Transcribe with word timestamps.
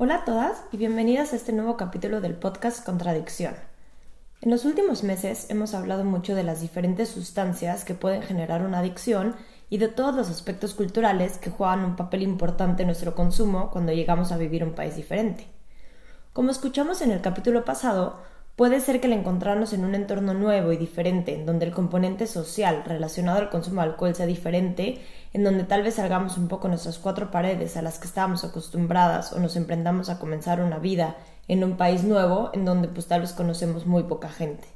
Hola 0.00 0.14
a 0.14 0.24
todas 0.24 0.62
y 0.70 0.76
bienvenidas 0.76 1.32
a 1.32 1.36
este 1.36 1.52
nuevo 1.52 1.76
capítulo 1.76 2.20
del 2.20 2.34
podcast 2.34 2.86
Contradicción. 2.86 3.56
En 4.40 4.52
los 4.52 4.64
últimos 4.64 5.02
meses 5.02 5.50
hemos 5.50 5.74
hablado 5.74 6.04
mucho 6.04 6.36
de 6.36 6.44
las 6.44 6.60
diferentes 6.60 7.08
sustancias 7.08 7.84
que 7.84 7.94
pueden 7.94 8.22
generar 8.22 8.62
una 8.62 8.78
adicción 8.78 9.34
y 9.68 9.78
de 9.78 9.88
todos 9.88 10.14
los 10.14 10.30
aspectos 10.30 10.74
culturales 10.74 11.38
que 11.38 11.50
juegan 11.50 11.84
un 11.84 11.96
papel 11.96 12.22
importante 12.22 12.84
en 12.84 12.86
nuestro 12.86 13.16
consumo 13.16 13.72
cuando 13.72 13.90
llegamos 13.90 14.30
a 14.30 14.36
vivir 14.36 14.62
un 14.62 14.76
país 14.76 14.94
diferente. 14.94 15.48
Como 16.32 16.52
escuchamos 16.52 17.02
en 17.02 17.10
el 17.10 17.20
capítulo 17.20 17.64
pasado, 17.64 18.20
Puede 18.58 18.80
ser 18.80 19.00
que 19.00 19.06
el 19.06 19.12
encontrarnos 19.12 19.72
en 19.72 19.84
un 19.84 19.94
entorno 19.94 20.34
nuevo 20.34 20.72
y 20.72 20.76
diferente, 20.76 21.32
en 21.32 21.46
donde 21.46 21.64
el 21.64 21.70
componente 21.70 22.26
social 22.26 22.82
relacionado 22.84 23.38
al 23.38 23.50
consumo 23.50 23.82
de 23.82 23.86
alcohol 23.86 24.16
sea 24.16 24.26
diferente, 24.26 25.00
en 25.32 25.44
donde 25.44 25.62
tal 25.62 25.84
vez 25.84 25.94
salgamos 25.94 26.36
un 26.36 26.48
poco 26.48 26.66
nuestras 26.66 26.98
cuatro 26.98 27.30
paredes 27.30 27.76
a 27.76 27.82
las 27.82 28.00
que 28.00 28.08
estábamos 28.08 28.42
acostumbradas 28.42 29.32
o 29.32 29.38
nos 29.38 29.54
emprendamos 29.54 30.10
a 30.10 30.18
comenzar 30.18 30.60
una 30.60 30.80
vida 30.80 31.14
en 31.46 31.62
un 31.62 31.76
país 31.76 32.02
nuevo, 32.02 32.50
en 32.52 32.64
donde 32.64 32.88
pues 32.88 33.06
tal 33.06 33.20
vez 33.20 33.32
conocemos 33.32 33.86
muy 33.86 34.02
poca 34.02 34.28
gente. 34.28 34.66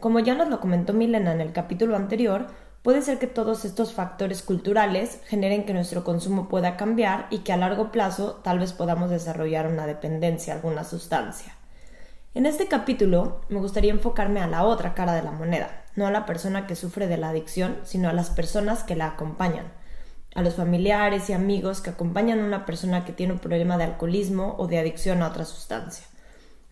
Como 0.00 0.18
ya 0.18 0.34
nos 0.34 0.48
lo 0.48 0.58
comentó 0.58 0.92
Milena 0.92 1.30
en 1.30 1.40
el 1.40 1.52
capítulo 1.52 1.94
anterior, 1.94 2.48
puede 2.82 3.00
ser 3.00 3.20
que 3.20 3.28
todos 3.28 3.64
estos 3.64 3.92
factores 3.92 4.42
culturales 4.42 5.20
generen 5.26 5.66
que 5.66 5.72
nuestro 5.72 6.02
consumo 6.02 6.48
pueda 6.48 6.76
cambiar 6.76 7.28
y 7.30 7.38
que 7.38 7.52
a 7.52 7.58
largo 7.58 7.92
plazo 7.92 8.40
tal 8.42 8.58
vez 8.58 8.72
podamos 8.72 9.08
desarrollar 9.08 9.68
una 9.68 9.86
dependencia 9.86 10.52
a 10.52 10.56
alguna 10.56 10.82
sustancia. 10.82 11.54
En 12.34 12.46
este 12.46 12.66
capítulo 12.66 13.42
me 13.48 13.60
gustaría 13.60 13.92
enfocarme 13.92 14.40
a 14.40 14.48
la 14.48 14.64
otra 14.64 14.92
cara 14.94 15.14
de 15.14 15.22
la 15.22 15.30
moneda, 15.30 15.84
no 15.94 16.08
a 16.08 16.10
la 16.10 16.26
persona 16.26 16.66
que 16.66 16.74
sufre 16.74 17.06
de 17.06 17.16
la 17.16 17.28
adicción, 17.28 17.78
sino 17.84 18.08
a 18.08 18.12
las 18.12 18.30
personas 18.30 18.82
que 18.82 18.96
la 18.96 19.06
acompañan, 19.06 19.66
a 20.34 20.42
los 20.42 20.54
familiares 20.54 21.30
y 21.30 21.32
amigos 21.32 21.80
que 21.80 21.90
acompañan 21.90 22.40
a 22.40 22.44
una 22.44 22.66
persona 22.66 23.04
que 23.04 23.12
tiene 23.12 23.34
un 23.34 23.38
problema 23.38 23.78
de 23.78 23.84
alcoholismo 23.84 24.56
o 24.58 24.66
de 24.66 24.80
adicción 24.80 25.22
a 25.22 25.28
otra 25.28 25.44
sustancia. 25.44 26.06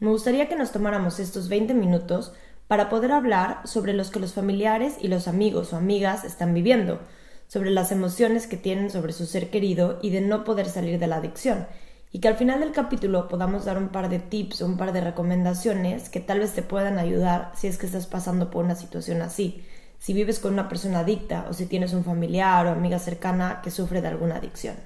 Me 0.01 0.11
gustaría 0.11 0.49
que 0.49 0.57
nos 0.57 0.73
tomáramos 0.73 1.21
estos 1.21 1.49
20 1.49 1.75
minutos 1.75 2.33
para 2.67 2.89
poder 2.89 3.13
hablar 3.13 3.61
sobre 3.65 3.93
los 3.93 4.11
que 4.11 4.19
los 4.19 4.33
familiares 4.33 4.97
y 5.01 5.07
los 5.07 5.29
amigos 5.29 5.73
o 5.73 5.77
amigas 5.77 6.25
están 6.25 6.55
viviendo, 6.55 6.99
sobre 7.47 7.71
las 7.71 7.93
emociones 7.93 8.49
que 8.49 8.57
tienen 8.57 8.91
sobre 8.91 9.13
su 9.13 9.27
ser 9.27 9.49
querido 9.49 10.01
y 10.03 10.11
de 10.11 10.23
no 10.23 10.43
poder 10.43 10.69
salir 10.69 10.99
de 10.99 11.07
la 11.07 11.17
adicción, 11.17 11.69
y 12.13 12.21
que 12.21 12.29
al 12.29 12.37
final 12.37 12.61
del 12.61 12.73
capítulo 12.73 13.27
podamos 13.27 13.65
dar 13.65 13.79
un 13.79 13.89
par 13.89 14.11
de 14.11 14.19
tips 14.19 14.61
o 14.61 14.67
un 14.67 14.77
par 14.77 14.93
de 14.93 15.01
recomendaciones 15.01 16.11
que 16.11 16.21
tal 16.21 16.41
vez 16.41 16.53
te 16.53 16.63
puedan 16.63 16.99
ayudar 16.99 17.53
si 17.55 17.69
es 17.69 17.79
que 17.79 17.87
estás 17.87 18.07
pasando 18.07 18.51
por 18.51 18.65
una 18.67 18.75
situación 18.75 19.23
así, 19.23 19.67
si 19.99 20.13
vives 20.13 20.39
con 20.39 20.53
una 20.53 20.69
persona 20.69 21.01
adicta 21.01 21.47
o 21.49 21.55
si 21.55 21.65
tienes 21.65 21.95
un 21.95 22.05
familiar 22.05 22.67
o 22.67 22.71
amiga 22.71 22.99
cercana 22.99 23.61
que 23.63 23.71
sufre 23.71 24.03
de 24.03 24.09
alguna 24.09 24.37
adicción. 24.37 24.77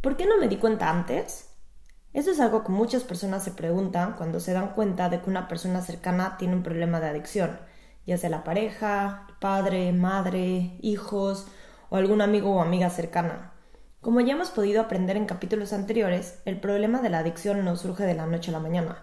¿Por 0.00 0.16
qué 0.16 0.24
no 0.24 0.38
me 0.38 0.46
di 0.46 0.56
cuenta 0.56 0.88
antes? 0.88 1.48
Eso 2.12 2.30
es 2.30 2.38
algo 2.38 2.62
que 2.62 2.70
muchas 2.70 3.02
personas 3.02 3.42
se 3.42 3.50
preguntan 3.50 4.14
cuando 4.14 4.38
se 4.38 4.52
dan 4.52 4.74
cuenta 4.74 5.08
de 5.08 5.20
que 5.20 5.30
una 5.30 5.48
persona 5.48 5.82
cercana 5.82 6.36
tiene 6.38 6.54
un 6.54 6.62
problema 6.62 7.00
de 7.00 7.08
adicción, 7.08 7.58
ya 8.06 8.18
sea 8.18 8.30
la 8.30 8.44
pareja, 8.44 9.26
padre, 9.40 9.92
madre, 9.92 10.76
hijos 10.80 11.48
o 11.88 11.96
algún 11.96 12.22
amigo 12.22 12.54
o 12.54 12.60
amiga 12.60 12.88
cercana. 12.88 13.52
Como 14.00 14.22
ya 14.22 14.32
hemos 14.32 14.50
podido 14.50 14.80
aprender 14.80 15.18
en 15.18 15.26
capítulos 15.26 15.74
anteriores, 15.74 16.38
el 16.46 16.58
problema 16.58 17.02
de 17.02 17.10
la 17.10 17.18
adicción 17.18 17.62
no 17.62 17.76
surge 17.76 18.04
de 18.04 18.14
la 18.14 18.24
noche 18.24 18.50
a 18.50 18.52
la 18.52 18.58
mañana. 18.58 19.02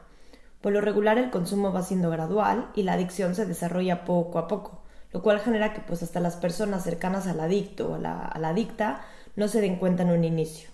Por 0.60 0.74
lo 0.74 0.82
regular 0.82 1.20
el 1.20 1.30
consumo 1.30 1.72
va 1.72 1.84
siendo 1.84 2.10
gradual 2.10 2.72
y 2.74 2.82
la 2.82 2.94
adicción 2.94 3.36
se 3.36 3.46
desarrolla 3.46 4.06
poco 4.06 4.40
a 4.40 4.48
poco, 4.48 4.82
lo 5.12 5.22
cual 5.22 5.40
genera 5.40 5.72
que 5.72 5.82
pues 5.82 6.02
hasta 6.02 6.20
las 6.20 6.36
personas 6.36 6.84
cercanas 6.84 7.28
al 7.28 7.40
adicto 7.40 7.92
o 7.92 7.94
a 7.94 8.00
la, 8.00 8.22
a 8.22 8.50
adicta 8.50 9.02
no 9.36 9.48
se 9.48 9.62
den 9.62 9.76
cuenta 9.76 10.02
en 10.02 10.10
un 10.10 10.24
inicio. 10.24 10.72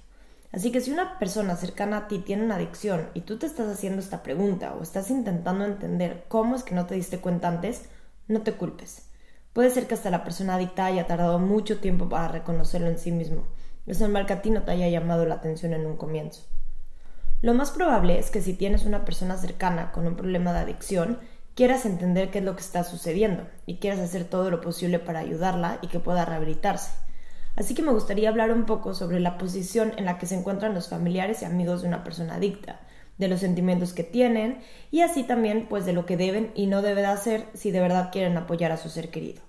Así 0.54 0.72
que 0.72 0.80
si 0.80 0.94
una 0.94 1.20
persona 1.20 1.58
cercana 1.58 1.98
a 1.98 2.08
ti 2.08 2.20
tiene 2.20 2.46
una 2.46 2.56
adicción 2.56 3.10
y 3.14 3.22
tú 3.22 3.38
te 3.38 3.46
estás 3.46 3.68
haciendo 3.68 4.00
esta 4.00 4.24
pregunta 4.24 4.74
o 4.80 4.84
estás 4.84 5.12
intentando 5.12 5.66
entender 5.66 6.24
cómo 6.30 6.56
es 6.56 6.64
que 6.64 6.76
no 6.76 6.86
te 6.86 6.96
diste 6.96 7.20
cuenta 7.20 7.50
antes, 7.50 7.90
no 8.30 8.42
te 8.42 8.54
culpes. 8.54 9.10
Puede 9.52 9.70
ser 9.70 9.86
que 9.86 9.96
hasta 9.96 10.10
la 10.10 10.24
persona 10.24 10.56
adicta 10.56 10.86
haya 10.86 11.08
tardado 11.08 11.40
mucho 11.40 11.82
tiempo 11.82 12.08
para 12.08 12.30
reconocerlo 12.30 12.88
en 12.88 12.98
sí 12.98 13.12
mismo 13.12 13.44
es 13.86 14.00
normal 14.00 14.26
que 14.26 14.34
a 14.34 14.42
ti 14.42 14.50
no 14.50 14.64
te 14.64 14.72
haya 14.72 14.88
llamado 14.90 15.26
la 15.26 15.36
atención 15.36 15.74
en 15.74 15.86
un 15.86 15.98
comienzo. 15.98 16.44
Lo 17.42 17.54
más 17.54 17.72
probable 17.72 18.18
es 18.20 18.32
que 18.32 18.42
si 18.42 18.54
tienes 18.54 18.86
una 18.86 19.04
persona 19.04 19.38
cercana 19.38 19.92
con 19.92 20.08
un 20.08 20.16
problema 20.16 20.54
de 20.54 20.60
adicción, 20.60 21.20
quieras 21.56 21.86
entender 21.86 22.32
qué 22.32 22.40
es 22.40 22.46
lo 22.46 22.56
que 22.56 22.62
está 22.62 22.84
sucediendo 22.84 23.46
y 23.66 23.78
quieras 23.78 24.00
hacer 24.00 24.24
todo 24.24 24.50
lo 24.50 24.62
posible 24.62 25.00
para 25.00 25.20
ayudarla 25.20 25.80
y 25.82 25.88
que 25.88 26.00
pueda 26.00 26.26
rehabilitarse. 26.26 26.92
Así 27.56 27.76
que 27.76 27.84
me 27.84 27.92
gustaría 27.92 28.30
hablar 28.30 28.52
un 28.52 28.66
poco 28.66 28.94
sobre 28.94 29.20
la 29.20 29.38
posición 29.38 29.94
en 29.98 30.06
la 30.06 30.18
que 30.18 30.26
se 30.26 30.36
encuentran 30.36 30.74
los 30.74 30.90
familiares 30.90 31.42
y 31.42 31.46
amigos 31.46 31.82
de 31.82 31.90
una 31.90 32.04
persona 32.04 32.36
adicta, 32.36 32.80
de 33.18 33.28
los 33.28 33.42
sentimientos 33.42 33.94
que 33.94 34.04
tienen 34.04 34.62
y 34.90 35.02
así 35.02 35.24
también 35.24 35.68
pues 35.70 35.86
de 35.86 35.94
lo 35.94 36.06
que 36.06 36.18
deben 36.18 36.52
y 36.56 36.66
no 36.66 36.82
deben 36.82 37.06
hacer 37.06 37.46
si 37.54 37.70
de 37.70 37.82
verdad 37.82 38.10
quieren 38.12 38.38
apoyar 38.38 38.72
a 38.72 38.78
su 38.78 38.90
ser 38.90 39.10
querido. 39.10 39.42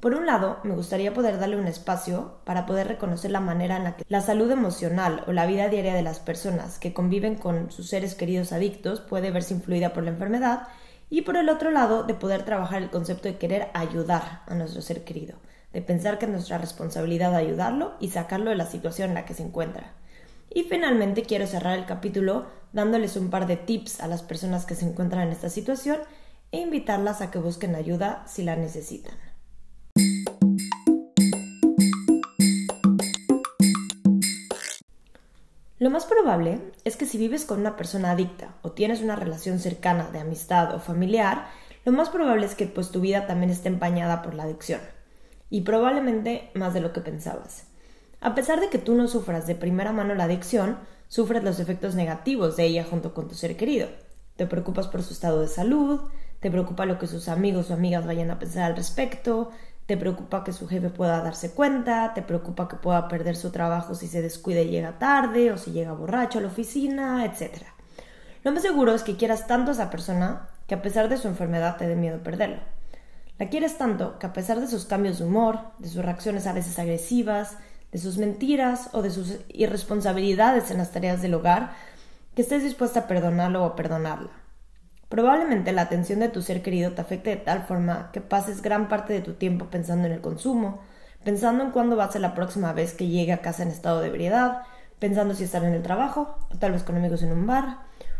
Por 0.00 0.14
un 0.14 0.26
lado, 0.26 0.58
me 0.62 0.74
gustaría 0.74 1.14
poder 1.14 1.38
darle 1.38 1.56
un 1.56 1.66
espacio 1.66 2.38
para 2.44 2.66
poder 2.66 2.86
reconocer 2.86 3.30
la 3.30 3.40
manera 3.40 3.78
en 3.78 3.84
la 3.84 3.96
que 3.96 4.04
la 4.08 4.20
salud 4.20 4.50
emocional 4.50 5.24
o 5.26 5.32
la 5.32 5.46
vida 5.46 5.68
diaria 5.68 5.94
de 5.94 6.02
las 6.02 6.20
personas 6.20 6.78
que 6.78 6.92
conviven 6.92 7.36
con 7.36 7.70
sus 7.70 7.88
seres 7.88 8.14
queridos 8.14 8.52
adictos 8.52 9.00
puede 9.00 9.30
verse 9.30 9.54
influida 9.54 9.94
por 9.94 10.04
la 10.04 10.10
enfermedad 10.10 10.68
y 11.08 11.22
por 11.22 11.36
el 11.36 11.48
otro 11.48 11.70
lado, 11.70 12.02
de 12.02 12.14
poder 12.14 12.44
trabajar 12.44 12.82
el 12.82 12.90
concepto 12.90 13.28
de 13.28 13.38
querer 13.38 13.68
ayudar 13.72 14.42
a 14.46 14.54
nuestro 14.54 14.82
ser 14.82 15.02
querido, 15.04 15.36
de 15.72 15.80
pensar 15.80 16.18
que 16.18 16.26
es 16.26 16.30
nuestra 16.30 16.58
responsabilidad 16.58 17.34
ayudarlo 17.34 17.94
y 17.98 18.10
sacarlo 18.10 18.50
de 18.50 18.56
la 18.56 18.66
situación 18.66 19.10
en 19.10 19.14
la 19.14 19.24
que 19.24 19.34
se 19.34 19.44
encuentra. 19.44 19.94
Y 20.52 20.64
finalmente 20.64 21.22
quiero 21.22 21.46
cerrar 21.46 21.78
el 21.78 21.86
capítulo 21.86 22.46
dándoles 22.72 23.16
un 23.16 23.30
par 23.30 23.46
de 23.46 23.56
tips 23.56 24.00
a 24.00 24.08
las 24.08 24.22
personas 24.22 24.66
que 24.66 24.74
se 24.74 24.84
encuentran 24.84 25.22
en 25.22 25.32
esta 25.32 25.48
situación 25.48 25.98
e 26.52 26.60
invitarlas 26.60 27.22
a 27.22 27.30
que 27.30 27.38
busquen 27.38 27.74
ayuda 27.74 28.24
si 28.26 28.42
la 28.42 28.56
necesitan. 28.56 29.25
Lo 35.78 35.90
más 35.90 36.06
probable 36.06 36.60
es 36.84 36.96
que 36.96 37.04
si 37.04 37.18
vives 37.18 37.44
con 37.44 37.60
una 37.60 37.76
persona 37.76 38.12
adicta 38.12 38.54
o 38.62 38.72
tienes 38.72 39.02
una 39.02 39.14
relación 39.14 39.58
cercana 39.58 40.08
de 40.10 40.20
amistad 40.20 40.74
o 40.74 40.80
familiar, 40.80 41.48
lo 41.84 41.92
más 41.92 42.08
probable 42.08 42.46
es 42.46 42.54
que 42.54 42.66
pues 42.66 42.90
tu 42.90 43.00
vida 43.00 43.26
también 43.26 43.50
esté 43.50 43.68
empañada 43.68 44.22
por 44.22 44.32
la 44.32 44.44
adicción. 44.44 44.80
Y 45.50 45.60
probablemente 45.60 46.50
más 46.54 46.72
de 46.72 46.80
lo 46.80 46.94
que 46.94 47.02
pensabas. 47.02 47.66
A 48.22 48.34
pesar 48.34 48.60
de 48.60 48.70
que 48.70 48.78
tú 48.78 48.94
no 48.94 49.06
sufras 49.06 49.46
de 49.46 49.54
primera 49.54 49.92
mano 49.92 50.14
la 50.14 50.24
adicción, 50.24 50.78
sufres 51.08 51.44
los 51.44 51.60
efectos 51.60 51.94
negativos 51.94 52.56
de 52.56 52.64
ella 52.64 52.86
junto 52.88 53.12
con 53.12 53.28
tu 53.28 53.34
ser 53.34 53.58
querido. 53.58 53.88
Te 54.36 54.46
preocupas 54.46 54.88
por 54.88 55.02
su 55.02 55.12
estado 55.12 55.42
de 55.42 55.48
salud, 55.48 56.00
te 56.40 56.50
preocupa 56.50 56.86
lo 56.86 56.98
que 56.98 57.06
sus 57.06 57.28
amigos 57.28 57.70
o 57.70 57.74
amigas 57.74 58.06
vayan 58.06 58.30
a 58.30 58.38
pensar 58.38 58.64
al 58.64 58.76
respecto, 58.76 59.50
te 59.86 59.96
preocupa 59.96 60.42
que 60.42 60.52
su 60.52 60.66
jefe 60.66 60.90
pueda 60.90 61.22
darse 61.22 61.52
cuenta, 61.52 62.12
te 62.12 62.22
preocupa 62.22 62.68
que 62.68 62.76
pueda 62.76 63.08
perder 63.08 63.36
su 63.36 63.50
trabajo 63.50 63.94
si 63.94 64.08
se 64.08 64.20
descuida 64.20 64.60
y 64.60 64.68
llega 64.68 64.98
tarde 64.98 65.52
o 65.52 65.58
si 65.58 65.70
llega 65.70 65.92
borracho 65.92 66.38
a 66.38 66.42
la 66.42 66.48
oficina, 66.48 67.24
etc. 67.24 67.62
Lo 68.42 68.52
más 68.52 68.62
seguro 68.62 68.94
es 68.94 69.04
que 69.04 69.16
quieras 69.16 69.46
tanto 69.46 69.70
a 69.70 69.74
esa 69.74 69.90
persona 69.90 70.48
que 70.66 70.74
a 70.74 70.82
pesar 70.82 71.08
de 71.08 71.16
su 71.16 71.28
enfermedad 71.28 71.76
te 71.76 71.86
dé 71.86 71.94
miedo 71.94 72.22
perderlo. 72.22 72.58
La 73.38 73.48
quieres 73.48 73.78
tanto 73.78 74.18
que 74.18 74.26
a 74.26 74.32
pesar 74.32 74.60
de 74.60 74.66
sus 74.66 74.86
cambios 74.86 75.18
de 75.18 75.26
humor, 75.26 75.60
de 75.78 75.88
sus 75.88 76.04
reacciones 76.04 76.46
a 76.46 76.52
veces 76.52 76.78
agresivas, 76.78 77.58
de 77.92 77.98
sus 77.98 78.18
mentiras 78.18 78.90
o 78.92 79.02
de 79.02 79.10
sus 79.10 79.38
irresponsabilidades 79.48 80.70
en 80.70 80.78
las 80.78 80.90
tareas 80.90 81.22
del 81.22 81.34
hogar, 81.34 81.72
que 82.34 82.42
estés 82.42 82.62
dispuesta 82.62 83.00
a 83.00 83.06
perdonarlo 83.06 83.62
o 83.62 83.66
a 83.66 83.76
perdonarla. 83.76 84.30
Probablemente 85.16 85.72
la 85.72 85.80
atención 85.80 86.20
de 86.20 86.28
tu 86.28 86.42
ser 86.42 86.60
querido 86.60 86.92
te 86.92 87.00
afecte 87.00 87.30
de 87.30 87.36
tal 87.36 87.62
forma 87.62 88.10
que 88.12 88.20
pases 88.20 88.60
gran 88.60 88.86
parte 88.86 89.14
de 89.14 89.22
tu 89.22 89.32
tiempo 89.32 89.68
pensando 89.70 90.06
en 90.06 90.12
el 90.12 90.20
consumo, 90.20 90.82
pensando 91.24 91.64
en 91.64 91.70
cuándo 91.70 91.96
va 91.96 92.04
a 92.04 92.12
ser 92.12 92.20
la 92.20 92.34
próxima 92.34 92.74
vez 92.74 92.92
que 92.92 93.08
llegue 93.08 93.32
a 93.32 93.40
casa 93.40 93.62
en 93.62 93.70
estado 93.70 94.02
de 94.02 94.08
ebriedad, 94.08 94.64
pensando 94.98 95.34
si 95.34 95.44
estar 95.44 95.64
en 95.64 95.72
el 95.72 95.82
trabajo, 95.82 96.36
o 96.52 96.58
tal 96.58 96.72
vez 96.72 96.82
con 96.82 96.96
amigos 96.96 97.22
en 97.22 97.32
un 97.32 97.46
bar, 97.46 97.78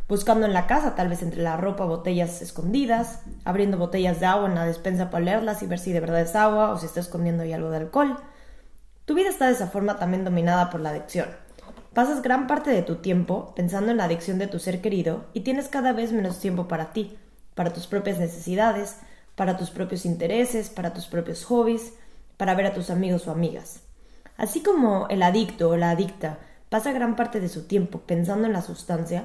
buscando 0.08 0.46
en 0.46 0.54
la 0.54 0.66
casa, 0.66 0.94
tal 0.94 1.10
vez 1.10 1.20
entre 1.20 1.42
la 1.42 1.58
ropa, 1.58 1.84
botellas 1.84 2.40
escondidas, 2.40 3.20
abriendo 3.44 3.76
botellas 3.76 4.18
de 4.18 4.24
agua 4.24 4.48
en 4.48 4.54
la 4.54 4.64
despensa 4.64 5.10
para 5.10 5.22
leerlas 5.22 5.62
y 5.62 5.66
ver 5.66 5.78
si 5.78 5.92
de 5.92 6.00
verdad 6.00 6.22
es 6.22 6.34
agua 6.34 6.70
o 6.70 6.78
si 6.78 6.86
está 6.86 7.00
escondiendo 7.00 7.42
ahí 7.42 7.52
algo 7.52 7.68
de 7.68 7.76
alcohol. 7.76 8.16
Tu 9.04 9.14
vida 9.14 9.28
está 9.28 9.48
de 9.48 9.52
esa 9.52 9.66
forma 9.66 9.98
también 9.98 10.24
dominada 10.24 10.70
por 10.70 10.80
la 10.80 10.88
adicción. 10.88 11.28
Pasas 11.96 12.20
gran 12.20 12.46
parte 12.46 12.68
de 12.68 12.82
tu 12.82 12.96
tiempo 12.96 13.54
pensando 13.56 13.90
en 13.90 13.96
la 13.96 14.04
adicción 14.04 14.38
de 14.38 14.46
tu 14.46 14.58
ser 14.58 14.82
querido 14.82 15.24
y 15.32 15.40
tienes 15.40 15.68
cada 15.68 15.94
vez 15.94 16.12
menos 16.12 16.40
tiempo 16.40 16.68
para 16.68 16.92
ti, 16.92 17.16
para 17.54 17.72
tus 17.72 17.86
propias 17.86 18.18
necesidades, 18.18 18.98
para 19.34 19.56
tus 19.56 19.70
propios 19.70 20.04
intereses, 20.04 20.68
para 20.68 20.92
tus 20.92 21.06
propios 21.06 21.46
hobbies, 21.46 21.94
para 22.36 22.54
ver 22.54 22.66
a 22.66 22.74
tus 22.74 22.90
amigos 22.90 23.26
o 23.26 23.30
amigas. 23.30 23.80
Así 24.36 24.62
como 24.62 25.06
el 25.08 25.22
adicto 25.22 25.70
o 25.70 25.78
la 25.78 25.88
adicta 25.88 26.38
pasa 26.68 26.92
gran 26.92 27.16
parte 27.16 27.40
de 27.40 27.48
su 27.48 27.66
tiempo 27.66 28.00
pensando 28.00 28.46
en 28.46 28.52
la 28.52 28.60
sustancia, 28.60 29.24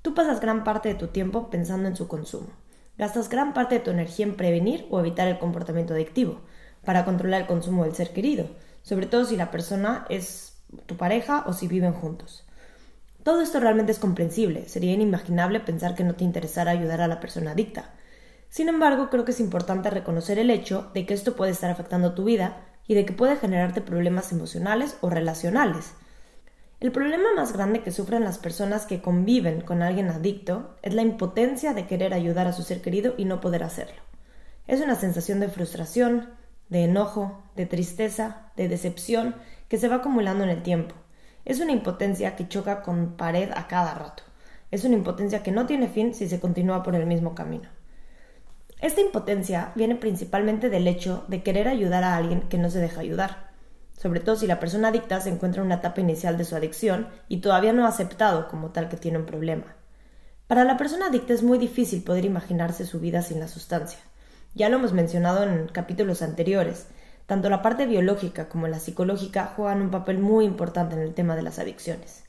tú 0.00 0.14
pasas 0.14 0.38
gran 0.38 0.62
parte 0.62 0.90
de 0.90 0.94
tu 0.94 1.08
tiempo 1.08 1.50
pensando 1.50 1.88
en 1.88 1.96
su 1.96 2.06
consumo. 2.06 2.50
Gastas 2.98 3.28
gran 3.28 3.52
parte 3.52 3.74
de 3.74 3.80
tu 3.80 3.90
energía 3.90 4.26
en 4.26 4.36
prevenir 4.36 4.86
o 4.90 5.00
evitar 5.00 5.26
el 5.26 5.40
comportamiento 5.40 5.94
adictivo, 5.94 6.38
para 6.84 7.04
controlar 7.04 7.40
el 7.40 7.46
consumo 7.48 7.82
del 7.82 7.96
ser 7.96 8.12
querido, 8.12 8.46
sobre 8.82 9.06
todo 9.06 9.24
si 9.24 9.34
la 9.34 9.50
persona 9.50 10.06
es 10.08 10.51
tu 10.86 10.96
pareja 10.96 11.44
o 11.46 11.52
si 11.52 11.68
viven 11.68 11.92
juntos. 11.92 12.44
Todo 13.22 13.40
esto 13.40 13.60
realmente 13.60 13.92
es 13.92 13.98
comprensible, 13.98 14.68
sería 14.68 14.92
inimaginable 14.92 15.60
pensar 15.60 15.94
que 15.94 16.04
no 16.04 16.14
te 16.14 16.24
interesara 16.24 16.72
ayudar 16.72 17.00
a 17.00 17.08
la 17.08 17.20
persona 17.20 17.52
adicta. 17.52 17.90
Sin 18.48 18.68
embargo, 18.68 19.10
creo 19.10 19.24
que 19.24 19.30
es 19.30 19.40
importante 19.40 19.90
reconocer 19.90 20.38
el 20.38 20.50
hecho 20.50 20.90
de 20.92 21.06
que 21.06 21.14
esto 21.14 21.36
puede 21.36 21.52
estar 21.52 21.70
afectando 21.70 22.14
tu 22.14 22.24
vida 22.24 22.56
y 22.86 22.94
de 22.94 23.06
que 23.06 23.12
puede 23.12 23.36
generarte 23.36 23.80
problemas 23.80 24.32
emocionales 24.32 24.96
o 25.00 25.08
relacionales. 25.08 25.92
El 26.80 26.90
problema 26.90 27.28
más 27.36 27.52
grande 27.52 27.82
que 27.82 27.92
sufren 27.92 28.24
las 28.24 28.38
personas 28.38 28.86
que 28.86 29.00
conviven 29.00 29.60
con 29.60 29.82
alguien 29.82 30.08
adicto 30.08 30.76
es 30.82 30.94
la 30.94 31.02
impotencia 31.02 31.74
de 31.74 31.86
querer 31.86 32.12
ayudar 32.12 32.48
a 32.48 32.52
su 32.52 32.64
ser 32.64 32.82
querido 32.82 33.14
y 33.16 33.24
no 33.24 33.40
poder 33.40 33.62
hacerlo. 33.62 34.02
Es 34.66 34.80
una 34.80 34.96
sensación 34.96 35.38
de 35.38 35.48
frustración, 35.48 36.30
de 36.72 36.84
enojo, 36.84 37.42
de 37.54 37.66
tristeza, 37.66 38.50
de 38.56 38.68
decepción 38.68 39.36
que 39.68 39.78
se 39.78 39.88
va 39.88 39.96
acumulando 39.96 40.42
en 40.42 40.50
el 40.50 40.62
tiempo. 40.62 40.96
Es 41.44 41.60
una 41.60 41.72
impotencia 41.72 42.34
que 42.34 42.48
choca 42.48 42.82
con 42.82 43.16
pared 43.16 43.50
a 43.54 43.68
cada 43.68 43.94
rato. 43.94 44.24
Es 44.70 44.84
una 44.84 44.96
impotencia 44.96 45.42
que 45.42 45.52
no 45.52 45.66
tiene 45.66 45.88
fin 45.88 46.14
si 46.14 46.28
se 46.28 46.40
continúa 46.40 46.82
por 46.82 46.94
el 46.94 47.06
mismo 47.06 47.34
camino. 47.34 47.68
Esta 48.80 49.00
impotencia 49.00 49.70
viene 49.76 49.94
principalmente 49.94 50.70
del 50.70 50.88
hecho 50.88 51.24
de 51.28 51.44
querer 51.44 51.68
ayudar 51.68 52.02
a 52.02 52.16
alguien 52.16 52.48
que 52.48 52.58
no 52.58 52.70
se 52.70 52.80
deja 52.80 53.00
ayudar 53.00 53.52
sobre 54.02 54.18
todo 54.18 54.34
si 54.34 54.48
la 54.48 54.58
persona 54.58 54.88
adicta 54.88 55.20
se 55.20 55.28
encuentra 55.28 55.60
en 55.60 55.66
una 55.66 55.76
etapa 55.76 56.00
inicial 56.00 56.36
de 56.36 56.44
su 56.44 56.56
adicción 56.56 57.06
y 57.28 57.40
todavía 57.40 57.72
no 57.72 57.84
ha 57.84 57.88
aceptado 57.88 58.48
como 58.48 58.70
tal 58.70 58.88
que 58.88 58.96
tiene 58.96 59.18
un 59.18 59.26
problema. 59.26 59.76
Para 60.48 60.64
la 60.64 60.76
persona 60.76 61.06
adicta 61.06 61.32
es 61.32 61.44
muy 61.44 61.56
difícil 61.56 62.02
poder 62.02 62.24
imaginarse 62.24 62.84
su 62.84 62.98
vida 62.98 63.22
sin 63.22 63.38
la 63.38 63.46
sustancia. 63.46 64.00
Ya 64.54 64.68
lo 64.68 64.76
hemos 64.76 64.92
mencionado 64.92 65.44
en 65.44 65.68
capítulos 65.68 66.20
anteriores. 66.20 66.86
Tanto 67.26 67.48
la 67.48 67.62
parte 67.62 67.86
biológica 67.86 68.48
como 68.48 68.68
la 68.68 68.80
psicológica 68.80 69.52
juegan 69.56 69.80
un 69.80 69.90
papel 69.90 70.18
muy 70.18 70.44
importante 70.44 70.94
en 70.94 71.00
el 71.00 71.14
tema 71.14 71.36
de 71.36 71.42
las 71.42 71.58
adicciones. 71.58 72.24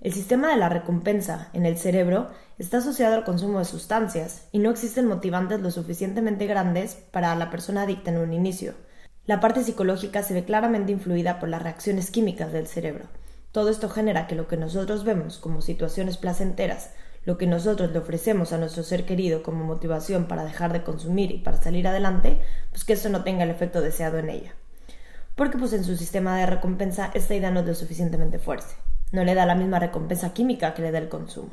El 0.00 0.12
sistema 0.12 0.50
de 0.50 0.56
la 0.56 0.68
recompensa 0.68 1.48
en 1.52 1.66
el 1.66 1.76
cerebro 1.76 2.28
está 2.58 2.78
asociado 2.78 3.16
al 3.16 3.24
consumo 3.24 3.58
de 3.58 3.64
sustancias 3.64 4.46
y 4.52 4.58
no 4.58 4.70
existen 4.70 5.06
motivantes 5.06 5.60
lo 5.60 5.70
suficientemente 5.70 6.46
grandes 6.46 6.94
para 7.10 7.34
la 7.34 7.50
persona 7.50 7.82
adicta 7.82 8.10
en 8.10 8.18
un 8.18 8.32
inicio. 8.32 8.74
La 9.26 9.40
parte 9.40 9.64
psicológica 9.64 10.22
se 10.22 10.34
ve 10.34 10.44
claramente 10.44 10.92
influida 10.92 11.40
por 11.40 11.48
las 11.48 11.62
reacciones 11.62 12.10
químicas 12.10 12.52
del 12.52 12.66
cerebro. 12.66 13.06
Todo 13.50 13.70
esto 13.70 13.88
genera 13.88 14.26
que 14.26 14.34
lo 14.34 14.46
que 14.46 14.56
nosotros 14.56 15.04
vemos 15.04 15.38
como 15.38 15.62
situaciones 15.62 16.18
placenteras, 16.18 16.90
lo 17.24 17.38
que 17.38 17.46
nosotros 17.46 17.92
le 17.92 17.98
ofrecemos 17.98 18.52
a 18.52 18.58
nuestro 18.58 18.82
ser 18.82 19.06
querido 19.06 19.42
como 19.42 19.64
motivación 19.64 20.26
para 20.26 20.44
dejar 20.44 20.72
de 20.72 20.82
consumir 20.82 21.30
y 21.30 21.38
para 21.38 21.60
salir 21.60 21.88
adelante, 21.88 22.40
pues 22.70 22.84
que 22.84 22.92
esto 22.92 23.08
no 23.08 23.24
tenga 23.24 23.44
el 23.44 23.50
efecto 23.50 23.80
deseado 23.80 24.18
en 24.18 24.30
ella. 24.30 24.54
Porque 25.34 25.58
pues 25.58 25.72
en 25.72 25.84
su 25.84 25.96
sistema 25.96 26.36
de 26.38 26.46
recompensa 26.46 27.10
esta 27.14 27.34
idea 27.34 27.50
no 27.50 27.60
es 27.60 27.66
lo 27.66 27.74
suficientemente 27.74 28.38
fuerte. 28.38 28.74
No 29.12 29.24
le 29.24 29.34
da 29.34 29.46
la 29.46 29.54
misma 29.54 29.78
recompensa 29.78 30.32
química 30.32 30.74
que 30.74 30.82
le 30.82 30.92
da 30.92 30.98
el 30.98 31.08
consumo. 31.08 31.50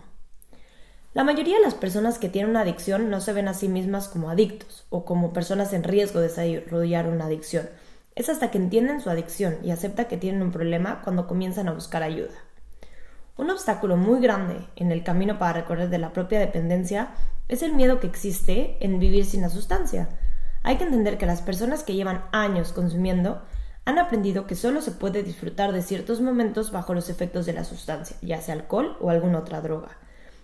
La 1.13 1.23
mayoría 1.23 1.57
de 1.57 1.63
las 1.63 1.73
personas 1.73 2.19
que 2.19 2.29
tienen 2.29 2.51
una 2.51 2.61
adicción 2.61 3.09
no 3.09 3.19
se 3.19 3.33
ven 3.33 3.47
a 3.47 3.53
sí 3.53 3.67
mismas 3.67 4.07
como 4.07 4.29
adictos 4.29 4.85
o 4.89 5.03
como 5.03 5.33
personas 5.33 5.73
en 5.73 5.83
riesgo 5.83 6.21
de 6.21 6.29
desarrollar 6.29 7.07
una 7.07 7.25
adicción. 7.25 7.69
Es 8.15 8.29
hasta 8.29 8.51
que 8.51 8.57
entienden 8.57 9.01
su 9.01 9.09
adicción 9.09 9.57
y 9.63 9.71
aceptan 9.71 10.05
que 10.05 10.17
tienen 10.17 10.41
un 10.41 10.51
problema 10.51 11.01
cuando 11.01 11.27
comienzan 11.27 11.67
a 11.67 11.73
buscar 11.73 12.03
ayuda. 12.03 12.33
Un 13.41 13.49
obstáculo 13.49 13.97
muy 13.97 14.21
grande 14.21 14.67
en 14.75 14.91
el 14.91 15.03
camino 15.03 15.39
para 15.39 15.53
recorrer 15.53 15.89
de 15.89 15.97
la 15.97 16.13
propia 16.13 16.37
dependencia 16.37 17.09
es 17.47 17.63
el 17.63 17.73
miedo 17.73 17.99
que 17.99 18.05
existe 18.05 18.77
en 18.81 18.99
vivir 18.99 19.25
sin 19.25 19.41
la 19.41 19.49
sustancia. 19.49 20.09
Hay 20.61 20.77
que 20.77 20.83
entender 20.83 21.17
que 21.17 21.25
las 21.25 21.41
personas 21.41 21.81
que 21.81 21.95
llevan 21.95 22.21
años 22.31 22.71
consumiendo 22.71 23.41
han 23.83 23.97
aprendido 23.97 24.45
que 24.45 24.53
solo 24.53 24.79
se 24.83 24.91
puede 24.91 25.23
disfrutar 25.23 25.71
de 25.71 25.81
ciertos 25.81 26.21
momentos 26.21 26.71
bajo 26.71 26.93
los 26.93 27.09
efectos 27.09 27.47
de 27.47 27.53
la 27.53 27.63
sustancia, 27.63 28.15
ya 28.21 28.39
sea 28.39 28.53
alcohol 28.53 28.95
o 29.01 29.09
alguna 29.09 29.39
otra 29.39 29.59
droga. 29.59 29.97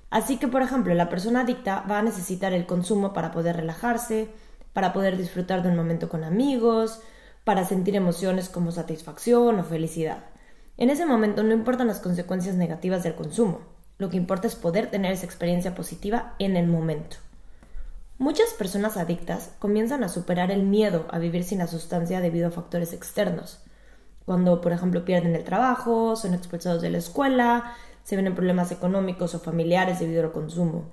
Así 0.09 0.37
que, 0.37 0.47
por 0.47 0.63
ejemplo, 0.63 0.91
la 0.95 1.07
persona 1.07 1.41
adicta 1.41 1.83
va 1.87 1.99
a 1.99 2.01
necesitar 2.03 2.51
el 2.53 2.65
consumo 2.65 3.13
para 3.13 3.31
poder 3.31 3.57
relajarse, 3.57 4.27
para 4.73 4.91
poder 4.91 5.17
disfrutar 5.17 5.61
de 5.61 5.69
un 5.69 5.75
momento 5.75 6.09
con 6.09 6.23
amigos, 6.23 6.99
para 7.43 7.63
sentir 7.63 7.95
emociones 7.95 8.49
como 8.49 8.71
satisfacción 8.71 9.59
o 9.59 9.63
felicidad. 9.63 10.23
En 10.77 10.89
ese 10.89 11.05
momento 11.05 11.43
no 11.43 11.53
importan 11.53 11.87
las 11.87 11.99
consecuencias 11.99 12.55
negativas 12.55 13.03
del 13.03 13.15
consumo, 13.15 13.61
lo 13.97 14.09
que 14.09 14.17
importa 14.17 14.47
es 14.47 14.55
poder 14.55 14.91
tener 14.91 15.11
esa 15.11 15.25
experiencia 15.25 15.73
positiva 15.73 16.35
en 16.37 16.55
el 16.55 16.67
momento. 16.67 17.17
Muchas 18.19 18.53
personas 18.53 18.97
adictas 18.97 19.51
comienzan 19.59 20.03
a 20.03 20.09
superar 20.09 20.51
el 20.51 20.63
miedo 20.63 21.07
a 21.09 21.19
vivir 21.19 21.43
sin 21.43 21.59
la 21.59 21.67
sustancia 21.67 22.21
debido 22.21 22.47
a 22.47 22.51
factores 22.51 22.93
externos. 22.93 23.63
Cuando, 24.25 24.61
por 24.61 24.71
ejemplo, 24.71 25.05
pierden 25.05 25.35
el 25.35 25.43
trabajo, 25.43 26.15
son 26.15 26.33
expulsados 26.33 26.81
de 26.81 26.89
la 26.89 26.97
escuela, 26.97 27.73
se 28.03 28.15
ven 28.15 28.27
en 28.27 28.35
problemas 28.35 28.71
económicos 28.71 29.35
o 29.35 29.39
familiares 29.39 29.99
debido 29.99 30.23
al 30.23 30.31
consumo. 30.31 30.91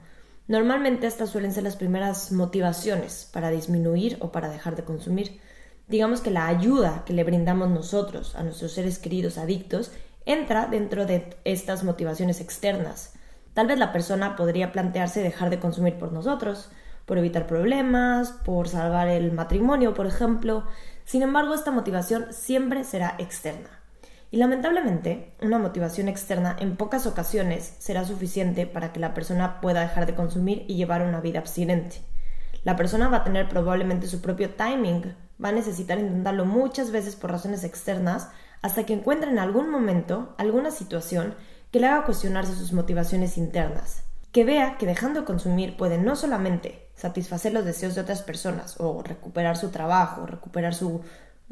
Normalmente 0.49 1.07
estas 1.07 1.31
suelen 1.31 1.53
ser 1.53 1.63
las 1.63 1.77
primeras 1.77 2.33
motivaciones 2.33 3.29
para 3.33 3.51
disminuir 3.51 4.19
o 4.21 4.31
para 4.31 4.51
dejar 4.51 4.77
de 4.77 4.85
consumir. 4.85 5.41
Digamos 5.87 6.21
que 6.21 6.31
la 6.31 6.47
ayuda 6.47 7.03
que 7.05 7.13
le 7.13 7.25
brindamos 7.25 7.69
nosotros 7.69 8.35
a 8.37 8.43
nuestros 8.43 8.73
seres 8.73 8.99
queridos 8.99 9.37
adictos 9.37 9.93
entra 10.25 10.67
dentro 10.67 11.05
de 11.05 11.37
estas 11.45 11.85
motivaciones 11.85 12.41
externas. 12.41 13.13
Tal 13.53 13.67
vez 13.67 13.79
la 13.79 13.93
persona 13.93 14.35
podría 14.35 14.73
plantearse 14.73 15.23
dejar 15.23 15.51
de 15.51 15.61
consumir 15.61 15.95
por 15.95 16.13
nosotros, 16.13 16.71
por 17.05 17.19
evitar 17.19 17.47
problemas, 17.47 18.33
por 18.33 18.69
salvar 18.69 19.09
el 19.09 19.33
matrimonio, 19.33 19.95
por 19.95 20.07
ejemplo. 20.07 20.65
Sin 21.05 21.23
embargo, 21.23 21.55
esta 21.55 21.71
motivación 21.71 22.33
siempre 22.33 22.85
será 22.85 23.15
externa. 23.19 23.69
Y 24.31 24.39
lamentablemente, 24.39 25.33
una 25.43 25.59
motivación 25.59 26.09
externa 26.09 26.57
en 26.59 26.77
pocas 26.77 27.07
ocasiones 27.07 27.75
será 27.79 28.05
suficiente 28.05 28.67
para 28.67 28.93
que 28.93 29.01
la 29.01 29.15
persona 29.15 29.61
pueda 29.61 29.83
dejar 29.83 30.07
de 30.07 30.15
consumir 30.15 30.65
y 30.67 30.77
llevar 30.77 31.03
una 31.03 31.21
vida 31.21 31.39
abstinente. 31.39 32.01
La 32.65 32.77
persona 32.77 33.09
va 33.09 33.19
a 33.19 33.25
tener 33.25 33.49
probablemente 33.49 34.07
su 34.07 34.21
propio 34.21 34.51
timing, 34.51 35.15
va 35.43 35.51
a 35.51 35.53
necesitar 35.53 35.99
intentarlo 35.99 36.45
muchas 36.45 36.91
veces 36.91 37.17
por 37.17 37.31
razones 37.31 37.65
externas 37.65 38.29
hasta 38.63 38.85
que 38.85 38.95
encuentre 38.95 39.31
en 39.31 39.39
algún 39.39 39.71
momento 39.71 40.35
alguna 40.39 40.71
situación 40.71 41.35
que 41.71 41.81
le 41.81 41.87
haga 41.87 42.05
cuestionarse 42.05 42.55
sus 42.55 42.73
motivaciones 42.73 43.37
internas, 43.37 44.05
que 44.33 44.45
vea 44.45 44.79
que 44.79 44.87
dejando 44.87 45.21
de 45.21 45.27
consumir 45.27 45.77
puede 45.77 45.99
no 45.99 46.17
solamente 46.17 46.89
satisfacer 46.95 47.53
los 47.53 47.65
deseos 47.65 47.95
de 47.95 48.01
otras 48.01 48.23
personas 48.23 48.77
o 48.79 49.03
recuperar 49.03 49.57
su 49.57 49.69
trabajo, 49.69 50.27
recuperar 50.27 50.75
su 50.75 51.03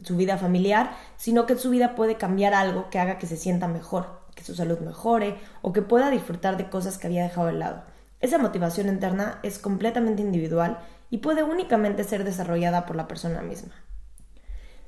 su 0.02 0.16
vida 0.16 0.38
familiar, 0.38 0.92
sino 1.16 1.46
que 1.46 1.56
su 1.56 1.70
vida 1.70 1.94
puede 1.94 2.16
cambiar 2.16 2.54
algo 2.54 2.88
que 2.90 2.98
haga 2.98 3.18
que 3.18 3.26
se 3.26 3.36
sienta 3.36 3.68
mejor, 3.68 4.20
que 4.34 4.44
su 4.44 4.54
salud 4.54 4.78
mejore 4.80 5.38
o 5.60 5.72
que 5.72 5.82
pueda 5.82 6.10
disfrutar 6.10 6.56
de 6.56 6.70
cosas 6.70 6.98
que 6.98 7.06
había 7.06 7.22
dejado 7.22 7.48
de 7.48 7.54
lado. 7.54 7.82
Esa 8.20 8.38
motivación 8.38 8.88
interna 8.88 9.38
es 9.42 9.58
completamente 9.58 10.22
individual 10.22 10.78
y 11.12 11.18
puede 11.18 11.42
únicamente 11.42 12.04
ser 12.04 12.24
desarrollada 12.24 12.86
por 12.86 12.96
la 12.96 13.06
persona 13.06 13.42
misma. 13.42 13.74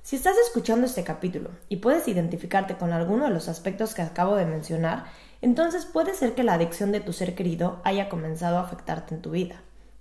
Si 0.01 0.17
estás 0.17 0.39
escuchando 0.39 0.87
este 0.87 1.05
capítulo 1.05 1.51
y 1.69 1.77
puedes 1.77 2.09
identificarte 2.09 2.77
con 2.77 2.95
alguno 2.95 3.25
de 3.25 3.31
los 3.31 3.47
aspectos 3.49 3.95
que 3.95 4.01
acabo 4.01 4.35
de 4.35 4.47
mencionar, 4.47 5.05
entonces 5.43 5.85
puede 5.85 6.15
ser 6.15 6.35
que 6.35 6.43
la 6.43 6.55
adicción 6.55 6.93
de 6.93 7.01
tu 7.01 7.13
ser 7.13 7.35
querido 7.35 7.83
haya 7.85 8.09
comenzado 8.09 8.57
a 8.57 8.63
afectarte 8.63 9.15
en 9.15 9.21
tu 9.21 9.33
vida. 9.33 9.57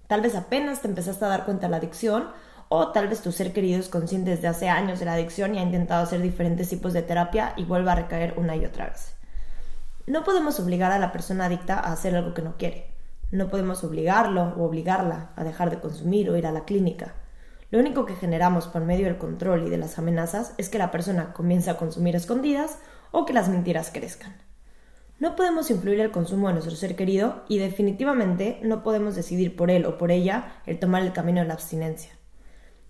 Tal 0.08 0.22
vez 0.22 0.34
apenas 0.36 0.82
te 0.82 0.88
empezaste 0.88 1.26
a 1.26 1.28
dar 1.28 1.44
cuenta 1.44 1.68
de 1.68 1.72
la 1.72 1.78
adicción 1.78 2.30
o 2.70 2.94
tal 2.94 3.10
vez 3.10 3.22
tu 3.22 3.34
ser 3.34 3.52
querido 3.52 3.82
es 3.82 3.90
consciente 3.90 4.32
desde 4.32 4.48
hace 4.48 4.70
años 4.70 5.00
de 5.00 5.06
la 5.06 5.16
adicción 5.16 5.56
y 5.56 5.60
ha 5.60 5.64
intentado 5.64 6.04
hacer 6.04 6.22
diferentes 6.22 6.70
tipos 6.70 6.94
de 6.94 7.02
terapia 7.02 7.52
y 7.58 7.66
vuelve 7.66 7.92
a 7.92 7.96
recaer 7.96 8.36
una 8.38 8.56
y 8.56 8.64
otra 8.64 8.86
vez. 8.86 9.14
No 10.08 10.24
podemos 10.24 10.58
obligar 10.62 10.94
a 10.94 11.00
la 11.00 11.12
persona 11.12 11.48
adicta 11.48 11.82
a 11.82 11.92
hacer 11.92 12.16
algo 12.16 12.34
que 12.34 12.44
no 12.44 12.56
quiere. 12.56 12.93
No 13.34 13.50
podemos 13.50 13.84
obligarlo 13.84 14.54
o 14.58 14.64
obligarla 14.64 15.32
a 15.36 15.44
dejar 15.44 15.72
de 15.72 15.80
consumir 15.80 16.30
o 16.30 16.38
ir 16.38 16.46
a 16.46 16.52
la 16.52 16.66
clínica. 16.66 17.16
Lo 17.72 17.80
único 17.80 18.06
que 18.06 18.14
generamos 18.14 18.68
por 18.68 18.84
medio 18.84 19.08
del 19.08 19.18
control 19.18 19.66
y 19.66 19.72
de 19.72 19.80
las 19.80 19.98
amenazas 19.98 20.54
es 20.60 20.70
que 20.70 20.78
la 20.78 20.92
persona 20.92 21.34
comience 21.34 21.72
a 21.72 21.78
consumir 21.78 22.16
escondidas 22.16 22.78
o 23.10 23.26
que 23.26 23.34
las 23.34 23.50
mentiras 23.50 23.90
crezcan. 23.92 24.36
No 25.18 25.36
podemos 25.36 25.72
influir 25.72 26.00
el 26.00 26.12
consumo 26.12 26.48
de 26.48 26.54
nuestro 26.54 26.76
ser 26.76 26.96
querido 26.96 27.44
y 27.50 27.58
definitivamente 27.58 28.60
no 28.62 28.84
podemos 28.84 29.16
decidir 29.16 29.56
por 29.56 29.72
él 29.72 29.88
o 29.88 29.98
por 29.98 30.12
ella 30.12 30.62
el 30.68 30.78
tomar 30.78 31.02
el 31.02 31.12
camino 31.12 31.42
de 31.42 31.48
la 31.48 31.56
abstinencia. 31.56 32.12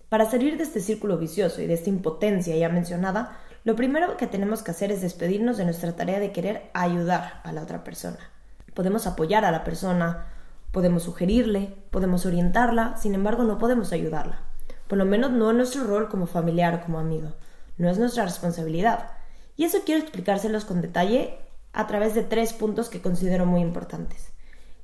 Para 0.10 0.30
salir 0.30 0.58
de 0.58 0.64
este 0.64 0.82
círculo 0.82 1.18
vicioso 1.18 1.62
y 1.62 1.68
de 1.68 1.76
esta 1.76 1.88
impotencia 1.88 2.54
ya 2.58 2.68
mencionada, 2.68 3.40
lo 3.64 3.78
primero 3.78 4.18
que 4.18 4.28
tenemos 4.28 4.62
que 4.62 4.72
hacer 4.72 4.92
es 4.92 5.02
despedirnos 5.02 5.56
de 5.56 5.64
nuestra 5.64 5.96
tarea 5.96 6.20
de 6.20 6.34
querer 6.34 6.70
ayudar 6.74 7.40
a 7.46 7.54
la 7.54 7.62
otra 7.62 7.86
persona. 7.86 8.33
Podemos 8.74 9.08
apoyar 9.08 9.46
a 9.46 9.52
la 9.52 9.64
persona, 9.64 10.28
podemos 10.72 11.04
sugerirle, 11.04 11.76
podemos 11.92 12.26
orientarla, 12.26 12.98
sin 12.98 13.14
embargo 13.16 13.44
no 13.44 13.58
podemos 13.58 13.92
ayudarla. 13.92 14.40
Por 14.88 14.98
lo 14.98 15.06
menos 15.06 15.32
no 15.32 15.52
en 15.52 15.58
nuestro 15.58 15.84
rol 15.84 16.10
como 16.10 16.28
familiar 16.28 16.76
o 16.76 16.82
como 16.82 17.00
amigo. 17.00 17.34
No 17.78 17.90
es 17.90 17.98
nuestra 17.98 18.26
responsabilidad. 18.26 19.12
Y 19.56 19.66
eso 19.66 19.80
quiero 19.86 20.02
explicárselos 20.02 20.66
con 20.66 20.82
detalle 20.82 21.38
a 21.74 21.88
través 21.88 22.16
de 22.16 22.24
tres 22.24 22.54
puntos 22.54 22.90
que 22.90 23.02
considero 23.02 23.46
muy 23.46 23.62
importantes. 23.62 24.32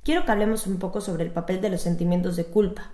Quiero 0.02 0.24
que 0.24 0.32
hablemos 0.32 0.66
un 0.66 0.78
poco 0.78 1.00
sobre 1.00 1.24
el 1.24 1.30
papel 1.30 1.60
de 1.60 1.70
los 1.70 1.82
sentimientos 1.82 2.36
de 2.36 2.46
culpa, 2.46 2.90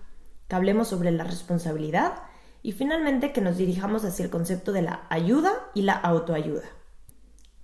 que 0.49 0.57
hablemos 0.57 0.89
sobre 0.89 1.11
la 1.11 1.25
responsabilidad 1.25 2.15
y 2.63 2.73
finalmente 2.73 3.33
que 3.33 3.41
nos 3.41 3.57
dirijamos 3.57 4.05
hacia 4.05 4.25
el 4.25 4.31
concepto 4.31 4.73
de 4.73 4.83
la 4.83 5.07
ayuda 5.09 5.53
y 5.75 5.83
la 5.83 5.95
autoayuda. 5.95 6.65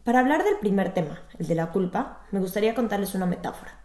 Para 0.04 0.18
hablar 0.18 0.42
del 0.42 0.58
primer 0.58 0.94
tema, 0.94 1.20
el 1.38 1.46
de 1.46 1.54
la 1.54 1.70
culpa, 1.70 2.22
me 2.32 2.40
gustaría 2.40 2.74
contarles 2.74 3.14
una 3.14 3.24
metáfora. 3.24 3.78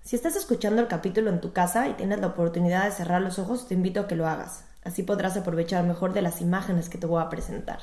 Si 0.00 0.14
estás 0.14 0.36
escuchando 0.36 0.80
el 0.80 0.86
capítulo 0.86 1.28
en 1.28 1.40
tu 1.40 1.52
casa 1.52 1.88
y 1.88 1.94
tienes 1.94 2.20
la 2.20 2.28
oportunidad 2.28 2.84
de 2.84 2.92
cerrar 2.92 3.20
los 3.20 3.40
ojos, 3.40 3.66
te 3.66 3.74
invito 3.74 3.98
a 3.98 4.06
que 4.06 4.14
lo 4.14 4.28
hagas. 4.28 4.64
Así 4.84 5.02
podrás 5.02 5.36
aprovechar 5.36 5.84
mejor 5.84 6.12
de 6.12 6.22
las 6.22 6.40
imágenes 6.40 6.88
que 6.88 6.98
te 6.98 7.08
voy 7.08 7.20
a 7.20 7.30
presentar. 7.30 7.80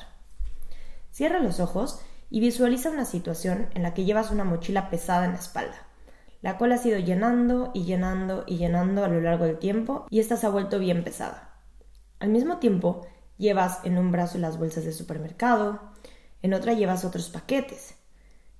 Cierra 1.10 1.40
los 1.40 1.60
ojos 1.60 2.00
y 2.30 2.40
visualiza 2.40 2.88
una 2.88 3.04
situación 3.04 3.68
en 3.74 3.82
la 3.82 3.92
que 3.92 4.06
llevas 4.06 4.30
una 4.30 4.44
mochila 4.44 4.88
pesada 4.88 5.26
en 5.26 5.32
la 5.32 5.38
espalda, 5.38 5.76
la 6.40 6.56
cual 6.56 6.72
has 6.72 6.86
ido 6.86 6.98
llenando 6.98 7.70
y 7.74 7.84
llenando 7.84 8.44
y 8.46 8.56
llenando 8.56 9.04
a 9.04 9.08
lo 9.08 9.20
largo 9.20 9.44
del 9.44 9.58
tiempo 9.58 10.06
y 10.08 10.20
esta 10.20 10.38
se 10.38 10.46
ha 10.46 10.50
vuelto 10.50 10.78
bien 10.78 11.04
pesada. 11.04 11.60
Al 12.18 12.30
mismo 12.30 12.56
tiempo, 12.56 13.06
llevas 13.36 13.80
en 13.84 13.98
un 13.98 14.10
brazo 14.10 14.38
las 14.38 14.58
bolsas 14.58 14.86
de 14.86 14.92
supermercado, 14.92 15.92
en 16.44 16.52
otra 16.52 16.74
llevas 16.74 17.06
otros 17.06 17.30
paquetes. 17.30 17.94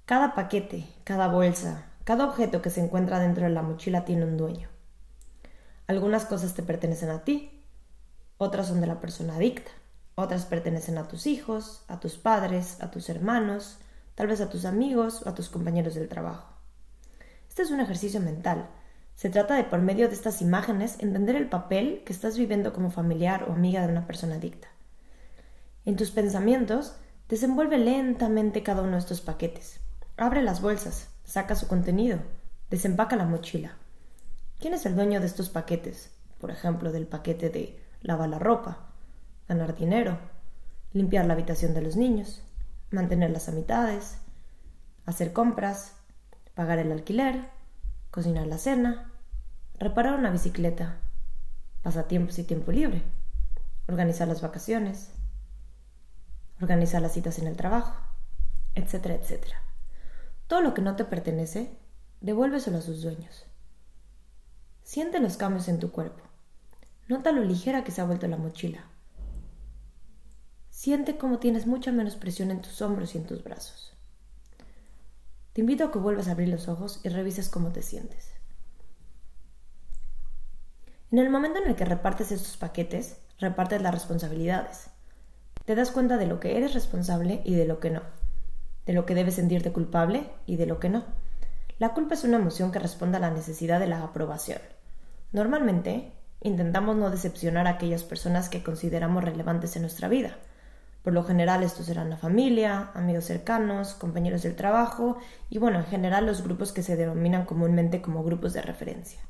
Cada 0.06 0.34
paquete, 0.34 0.88
cada 1.04 1.28
bolsa, 1.28 1.84
cada 2.04 2.24
objeto 2.24 2.62
que 2.62 2.70
se 2.70 2.80
encuentra 2.80 3.18
dentro 3.18 3.44
de 3.44 3.50
la 3.50 3.60
mochila 3.60 4.06
tiene 4.06 4.24
un 4.24 4.38
dueño. 4.38 4.70
Algunas 5.86 6.24
cosas 6.24 6.54
te 6.54 6.62
pertenecen 6.62 7.10
a 7.10 7.24
ti, 7.24 7.62
otras 8.38 8.68
son 8.68 8.80
de 8.80 8.86
la 8.86 9.02
persona 9.02 9.36
adicta, 9.36 9.70
otras 10.14 10.46
pertenecen 10.46 10.96
a 10.96 11.08
tus 11.08 11.26
hijos, 11.26 11.84
a 11.86 12.00
tus 12.00 12.16
padres, 12.16 12.80
a 12.80 12.90
tus 12.90 13.10
hermanos, 13.10 13.76
tal 14.14 14.28
vez 14.28 14.40
a 14.40 14.48
tus 14.48 14.64
amigos 14.64 15.20
o 15.26 15.28
a 15.28 15.34
tus 15.34 15.50
compañeros 15.50 15.94
del 15.94 16.08
trabajo. 16.08 16.54
Este 17.50 17.60
es 17.60 17.70
un 17.70 17.80
ejercicio 17.80 18.18
mental. 18.18 18.66
Se 19.14 19.28
trata 19.28 19.56
de, 19.56 19.64
por 19.64 19.82
medio 19.82 20.08
de 20.08 20.14
estas 20.14 20.40
imágenes, 20.40 20.96
entender 21.00 21.36
el 21.36 21.50
papel 21.50 22.02
que 22.06 22.14
estás 22.14 22.38
viviendo 22.38 22.72
como 22.72 22.90
familiar 22.90 23.44
o 23.46 23.52
amiga 23.52 23.86
de 23.86 23.92
una 23.92 24.06
persona 24.06 24.36
adicta. 24.36 24.68
En 25.84 25.96
tus 25.96 26.12
pensamientos, 26.12 26.96
Desenvuelve 27.28 27.78
lentamente 27.78 28.62
cada 28.62 28.82
uno 28.82 28.92
de 28.92 28.98
estos 28.98 29.22
paquetes. 29.22 29.80
Abre 30.18 30.42
las 30.42 30.60
bolsas, 30.60 31.08
saca 31.24 31.54
su 31.54 31.66
contenido, 31.66 32.18
desempaca 32.68 33.16
la 33.16 33.24
mochila. 33.24 33.78
¿Quién 34.60 34.74
es 34.74 34.84
el 34.84 34.94
dueño 34.94 35.20
de 35.20 35.26
estos 35.26 35.48
paquetes? 35.48 36.10
Por 36.38 36.50
ejemplo, 36.50 36.92
del 36.92 37.06
paquete 37.06 37.48
de 37.48 37.82
lavar 38.02 38.28
la 38.28 38.38
ropa, 38.38 38.90
ganar 39.48 39.74
dinero, 39.74 40.18
limpiar 40.92 41.24
la 41.24 41.32
habitación 41.32 41.72
de 41.72 41.80
los 41.80 41.96
niños, 41.96 42.42
mantener 42.90 43.30
las 43.30 43.48
amistades, 43.48 44.18
hacer 45.06 45.32
compras, 45.32 45.96
pagar 46.54 46.78
el 46.78 46.92
alquiler, 46.92 47.48
cocinar 48.10 48.46
la 48.46 48.58
cena, 48.58 49.10
reparar 49.78 50.18
una 50.18 50.30
bicicleta, 50.30 50.98
pasatiempos 51.82 52.38
y 52.38 52.44
tiempo 52.44 52.70
libre, 52.70 53.02
organizar 53.88 54.28
las 54.28 54.42
vacaciones, 54.42 55.10
organizar 56.64 57.00
las 57.00 57.12
citas 57.12 57.38
en 57.38 57.46
el 57.46 57.56
trabajo, 57.56 57.94
etcétera, 58.74 59.14
etcétera. 59.14 59.56
Todo 60.46 60.60
lo 60.60 60.74
que 60.74 60.82
no 60.82 60.96
te 60.96 61.04
pertenece, 61.04 61.78
devuélveselo 62.20 62.78
a 62.78 62.82
sus 62.82 63.02
dueños. 63.02 63.46
Siente 64.82 65.20
los 65.20 65.36
cambios 65.36 65.68
en 65.68 65.78
tu 65.78 65.90
cuerpo. 65.92 66.22
Nota 67.08 67.32
lo 67.32 67.42
ligera 67.42 67.84
que 67.84 67.92
se 67.92 68.00
ha 68.00 68.04
vuelto 68.04 68.26
la 68.28 68.36
mochila. 68.36 68.84
Siente 70.70 71.16
cómo 71.16 71.38
tienes 71.38 71.66
mucha 71.66 71.92
menos 71.92 72.16
presión 72.16 72.50
en 72.50 72.60
tus 72.60 72.82
hombros 72.82 73.14
y 73.14 73.18
en 73.18 73.26
tus 73.26 73.42
brazos. 73.44 73.96
Te 75.52 75.60
invito 75.60 75.84
a 75.84 75.92
que 75.92 75.98
vuelvas 75.98 76.28
a 76.28 76.32
abrir 76.32 76.48
los 76.48 76.68
ojos 76.68 77.00
y 77.04 77.08
revises 77.08 77.48
cómo 77.48 77.72
te 77.72 77.82
sientes. 77.82 78.32
En 81.12 81.18
el 81.18 81.30
momento 81.30 81.60
en 81.62 81.68
el 81.68 81.76
que 81.76 81.84
repartes 81.84 82.32
estos 82.32 82.56
paquetes, 82.56 83.18
repartes 83.38 83.80
las 83.80 83.94
responsabilidades. 83.94 84.90
Te 85.64 85.74
das 85.74 85.90
cuenta 85.90 86.18
de 86.18 86.26
lo 86.26 86.40
que 86.40 86.58
eres 86.58 86.74
responsable 86.74 87.40
y 87.44 87.54
de 87.54 87.64
lo 87.64 87.80
que 87.80 87.90
no, 87.90 88.02
de 88.84 88.92
lo 88.92 89.06
que 89.06 89.14
debes 89.14 89.36
sentirte 89.36 89.72
culpable 89.72 90.28
y 90.44 90.56
de 90.56 90.66
lo 90.66 90.78
que 90.78 90.90
no. 90.90 91.04
La 91.78 91.94
culpa 91.94 92.14
es 92.14 92.24
una 92.24 92.36
emoción 92.36 92.70
que 92.70 92.78
responde 92.78 93.16
a 93.16 93.20
la 93.20 93.30
necesidad 93.30 93.80
de 93.80 93.86
la 93.86 94.02
aprobación. 94.02 94.60
Normalmente, 95.32 96.12
intentamos 96.42 96.96
no 96.96 97.08
decepcionar 97.10 97.66
a 97.66 97.70
aquellas 97.70 98.04
personas 98.04 98.50
que 98.50 98.62
consideramos 98.62 99.24
relevantes 99.24 99.74
en 99.76 99.82
nuestra 99.82 100.08
vida. 100.08 100.36
Por 101.02 101.14
lo 101.14 101.24
general 101.24 101.62
estos 101.62 101.86
serán 101.86 102.10
la 102.10 102.18
familia, 102.18 102.90
amigos 102.92 103.24
cercanos, 103.24 103.94
compañeros 103.94 104.42
del 104.42 104.56
trabajo 104.56 105.16
y 105.48 105.58
bueno, 105.58 105.78
en 105.78 105.86
general 105.86 106.26
los 106.26 106.42
grupos 106.42 106.72
que 106.72 106.82
se 106.82 106.96
denominan 106.96 107.46
comúnmente 107.46 108.02
como 108.02 108.22
grupos 108.22 108.52
de 108.52 108.60
referencia. 108.60 109.20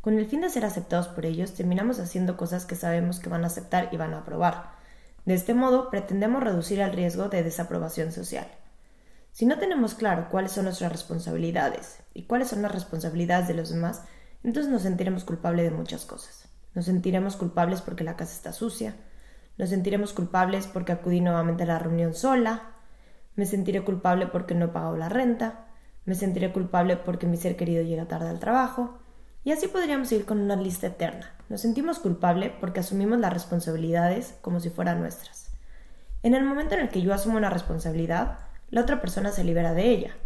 Con 0.00 0.18
el 0.18 0.26
fin 0.26 0.40
de 0.40 0.48
ser 0.48 0.64
aceptados 0.64 1.08
por 1.08 1.26
ellos, 1.26 1.52
terminamos 1.52 2.00
haciendo 2.00 2.36
cosas 2.38 2.64
que 2.64 2.76
sabemos 2.76 3.20
que 3.20 3.28
van 3.28 3.44
a 3.44 3.48
aceptar 3.48 3.90
y 3.92 3.96
van 3.98 4.14
a 4.14 4.18
aprobar. 4.18 4.75
De 5.26 5.34
este 5.34 5.54
modo, 5.54 5.90
pretendemos 5.90 6.42
reducir 6.42 6.80
el 6.80 6.92
riesgo 6.92 7.28
de 7.28 7.42
desaprobación 7.42 8.12
social. 8.12 8.46
Si 9.32 9.44
no 9.44 9.58
tenemos 9.58 9.94
claro 9.94 10.28
cuáles 10.30 10.52
son 10.52 10.64
nuestras 10.64 10.90
responsabilidades 10.92 11.98
y 12.14 12.22
cuáles 12.22 12.48
son 12.48 12.62
las 12.62 12.72
responsabilidades 12.72 13.48
de 13.48 13.54
los 13.54 13.68
demás, 13.68 14.04
entonces 14.44 14.72
nos 14.72 14.82
sentiremos 14.82 15.24
culpables 15.24 15.68
de 15.68 15.76
muchas 15.76 16.06
cosas. 16.06 16.48
Nos 16.74 16.86
sentiremos 16.86 17.36
culpables 17.36 17.82
porque 17.82 18.04
la 18.04 18.16
casa 18.16 18.32
está 18.32 18.52
sucia, 18.52 18.94
nos 19.58 19.70
sentiremos 19.70 20.12
culpables 20.12 20.68
porque 20.68 20.92
acudí 20.92 21.20
nuevamente 21.20 21.64
a 21.64 21.66
la 21.66 21.78
reunión 21.80 22.14
sola, 22.14 22.74
me 23.34 23.46
sentiré 23.46 23.84
culpable 23.84 24.28
porque 24.28 24.54
no 24.54 24.66
he 24.66 24.68
pagado 24.68 24.96
la 24.96 25.08
renta, 25.08 25.66
me 26.04 26.14
sentiré 26.14 26.52
culpable 26.52 26.96
porque 26.96 27.26
mi 27.26 27.36
ser 27.36 27.56
querido 27.56 27.82
llega 27.82 28.06
tarde 28.06 28.28
al 28.28 28.38
trabajo, 28.38 29.00
y 29.42 29.52
así 29.52 29.66
podríamos 29.66 30.10
ir 30.12 30.24
con 30.24 30.38
una 30.40 30.56
lista 30.56 30.86
eterna. 30.86 31.35
Nos 31.48 31.60
sentimos 31.60 32.00
culpables 32.00 32.50
porque 32.58 32.80
asumimos 32.80 33.20
las 33.20 33.32
responsabilidades 33.32 34.36
como 34.40 34.58
si 34.58 34.68
fueran 34.68 35.00
nuestras. 35.00 35.52
En 36.24 36.34
el 36.34 36.44
momento 36.44 36.74
en 36.74 36.80
el 36.80 36.88
que 36.88 37.02
yo 37.02 37.14
asumo 37.14 37.36
una 37.36 37.50
responsabilidad, 37.50 38.38
la 38.70 38.80
otra 38.80 39.00
persona 39.00 39.30
se 39.30 39.44
libera 39.44 39.72
de 39.72 39.88
ella. 39.90 40.16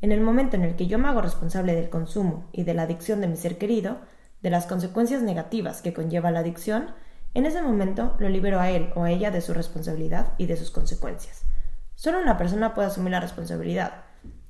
En 0.00 0.12
el 0.12 0.20
momento 0.20 0.54
en 0.54 0.62
el 0.62 0.76
que 0.76 0.86
yo 0.86 0.98
me 0.98 1.08
hago 1.08 1.20
responsable 1.20 1.74
del 1.74 1.90
consumo 1.90 2.46
y 2.52 2.62
de 2.62 2.74
la 2.74 2.82
adicción 2.82 3.20
de 3.20 3.26
mi 3.26 3.36
ser 3.36 3.58
querido, 3.58 3.98
de 4.40 4.50
las 4.50 4.66
consecuencias 4.66 5.22
negativas 5.22 5.82
que 5.82 5.92
conlleva 5.92 6.30
la 6.30 6.40
adicción, 6.40 6.90
en 7.34 7.46
ese 7.46 7.60
momento 7.60 8.14
lo 8.20 8.28
libero 8.28 8.60
a 8.60 8.70
él 8.70 8.92
o 8.94 9.02
a 9.02 9.10
ella 9.10 9.32
de 9.32 9.40
su 9.40 9.54
responsabilidad 9.54 10.34
y 10.38 10.46
de 10.46 10.56
sus 10.56 10.70
consecuencias. 10.70 11.42
Solo 11.96 12.20
una 12.20 12.38
persona 12.38 12.72
puede 12.74 12.88
asumir 12.88 13.10
la 13.10 13.20
responsabilidad, 13.20 14.04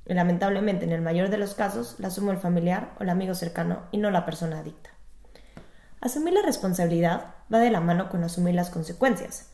y 0.05 0.13
lamentablemente, 0.13 0.85
en 0.85 0.91
el 0.91 1.01
mayor 1.01 1.29
de 1.29 1.37
los 1.37 1.55
casos, 1.55 1.95
la 1.97 2.09
asume 2.09 2.33
el 2.33 2.37
familiar 2.37 2.93
o 2.99 3.03
el 3.03 3.09
amigo 3.09 3.33
cercano 3.33 3.83
y 3.91 3.97
no 3.97 4.11
la 4.11 4.25
persona 4.25 4.59
adicta. 4.59 4.91
Asumir 6.03 6.33
la 6.33 6.41
responsabilidad 6.41 7.27
va 7.51 7.59
de 7.59 7.69
la 7.69 7.79
mano 7.79 8.09
con 8.09 8.25
asumir 8.25 8.55
las 8.55 8.69
consecuencias. 8.69 9.47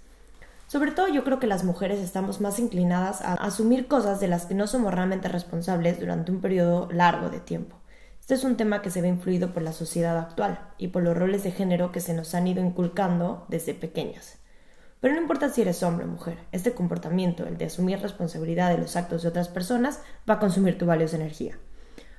Sobre 0.66 0.90
todo 0.90 1.08
yo 1.08 1.24
creo 1.24 1.40
que 1.40 1.46
las 1.46 1.64
mujeres 1.64 2.00
estamos 2.00 2.42
más 2.42 2.58
inclinadas 2.58 3.22
a 3.22 3.36
asumir 3.36 3.86
cosas 3.88 4.20
de 4.20 4.28
las 4.28 4.48
que 4.48 4.56
no 4.56 4.66
somos 4.66 4.92
realmente 4.92 5.28
responsables 5.28 6.00
durante 6.00 6.32
un 6.32 6.42
periodo 6.42 6.90
largo 6.92 7.30
de 7.30 7.40
tiempo. 7.40 7.76
Este 8.20 8.34
es 8.34 8.44
un 8.44 8.58
tema 8.58 8.82
que 8.82 8.90
se 8.90 9.04
ve 9.04 9.08
influido 9.10 9.54
por 9.54 9.62
la 9.62 9.74
sociedad 9.74 10.18
actual 10.18 10.60
y 10.80 10.88
por 10.88 11.04
los 11.04 11.16
roles 11.16 11.44
de 11.44 11.52
género 11.52 11.92
que 11.92 12.00
se 12.00 12.16
nos 12.16 12.34
han 12.34 12.48
ido 12.48 12.66
inculcando 12.66 13.46
desde 13.48 13.76
pequeñas. 13.76 14.40
Pero 15.02 15.14
no 15.14 15.22
importa 15.22 15.50
si 15.50 15.62
eres 15.62 15.84
hombre 15.84 16.06
o 16.06 16.10
mujer, 16.10 16.40
este 16.52 16.74
comportamiento, 16.74 17.46
el 17.46 17.60
de 17.60 17.66
asumir 17.66 18.00
responsabilidad 18.00 18.72
de 18.72 18.80
los 18.80 18.96
actos 18.96 19.22
de 19.22 19.30
otras 19.30 19.50
personas, 19.50 20.02
va 20.28 20.34
a 20.34 20.40
consumir 20.40 20.80
tu 20.80 20.88
valiosa 20.88 21.16
energía. 21.16 21.60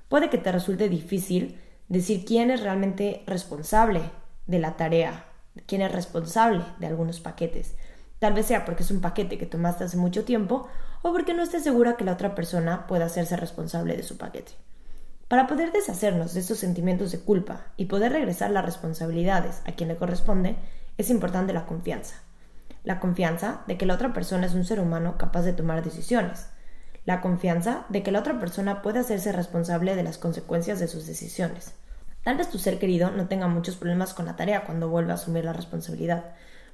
Puede 0.09 0.31
que 0.31 0.39
te 0.39 0.53
resulte 0.53 0.89
difícil 0.89 1.59
decir 1.89 2.25
quién 2.25 2.53
es 2.53 2.61
realmente 2.61 3.25
responsable 3.27 4.03
de 4.51 4.59
la 4.59 4.77
tarea, 4.77 5.25
quién 5.67 5.81
es 5.83 5.93
responsable 5.93 6.65
de 6.79 6.87
algunos 6.87 7.21
paquetes. 7.21 7.75
Tal 8.19 8.35
vez 8.35 8.47
sea 8.47 8.65
porque 8.65 8.83
es 8.83 8.91
un 8.91 9.01
paquete 9.01 9.39
que 9.39 9.47
tomaste 9.47 9.85
hace 9.85 9.97
mucho 9.97 10.25
tiempo 10.25 10.69
o 11.03 11.13
porque 11.13 11.33
no 11.33 11.43
estés 11.43 11.63
segura 11.63 11.97
que 11.97 12.05
la 12.05 12.13
otra 12.13 12.35
persona 12.35 12.87
pueda 12.87 13.07
hacerse 13.07 13.37
responsable 13.37 13.97
de 13.97 14.03
su 14.03 14.19
paquete. 14.19 14.53
Para 15.29 15.47
poder 15.47 15.73
deshacernos 15.73 16.35
de 16.35 16.41
estos 16.41 16.59
sentimientos 16.59 17.13
de 17.13 17.21
culpa 17.21 17.67
y 17.77 17.87
poder 17.87 18.13
regresar 18.13 18.51
las 18.51 18.65
responsabilidades 18.65 19.63
a 19.65 19.73
quien 19.73 19.89
le 19.89 19.97
corresponde, 19.97 20.57
es 20.99 21.09
importante 21.09 21.53
la 21.53 21.67
confianza 21.67 22.17
la 22.85 23.01
confianza 23.01 23.63
de 23.67 23.77
que 23.77 23.87
la 23.87 23.95
otra 23.95 24.13
persona 24.13 24.47
es 24.47 24.55
un 24.55 24.65
ser 24.65 24.81
humano 24.81 25.19
capaz 25.19 25.43
de 25.43 25.53
tomar 25.53 25.85
decisiones, 25.85 26.47
la 27.05 27.21
confianza 27.21 27.85
de 27.89 28.03
que 28.03 28.13
la 28.13 28.21
otra 28.21 28.39
persona 28.41 28.83
puede 28.83 29.01
hacerse 29.01 29.33
responsable 29.33 29.97
de 29.97 30.03
las 30.03 30.19
consecuencias 30.19 30.79
de 30.79 30.89
sus 30.89 31.07
decisiones. 31.07 31.75
Tal 32.23 32.37
vez 32.37 32.51
tu 32.51 32.59
ser 32.59 32.79
querido 32.79 33.11
no 33.11 33.29
tenga 33.29 33.49
muchos 33.49 33.77
problemas 33.77 34.13
con 34.13 34.27
la 34.27 34.37
tarea 34.37 34.65
cuando 34.65 34.89
vuelva 34.89 35.13
a 35.13 35.15
asumir 35.15 35.45
la 35.45 35.55
responsabilidad, 35.55 36.25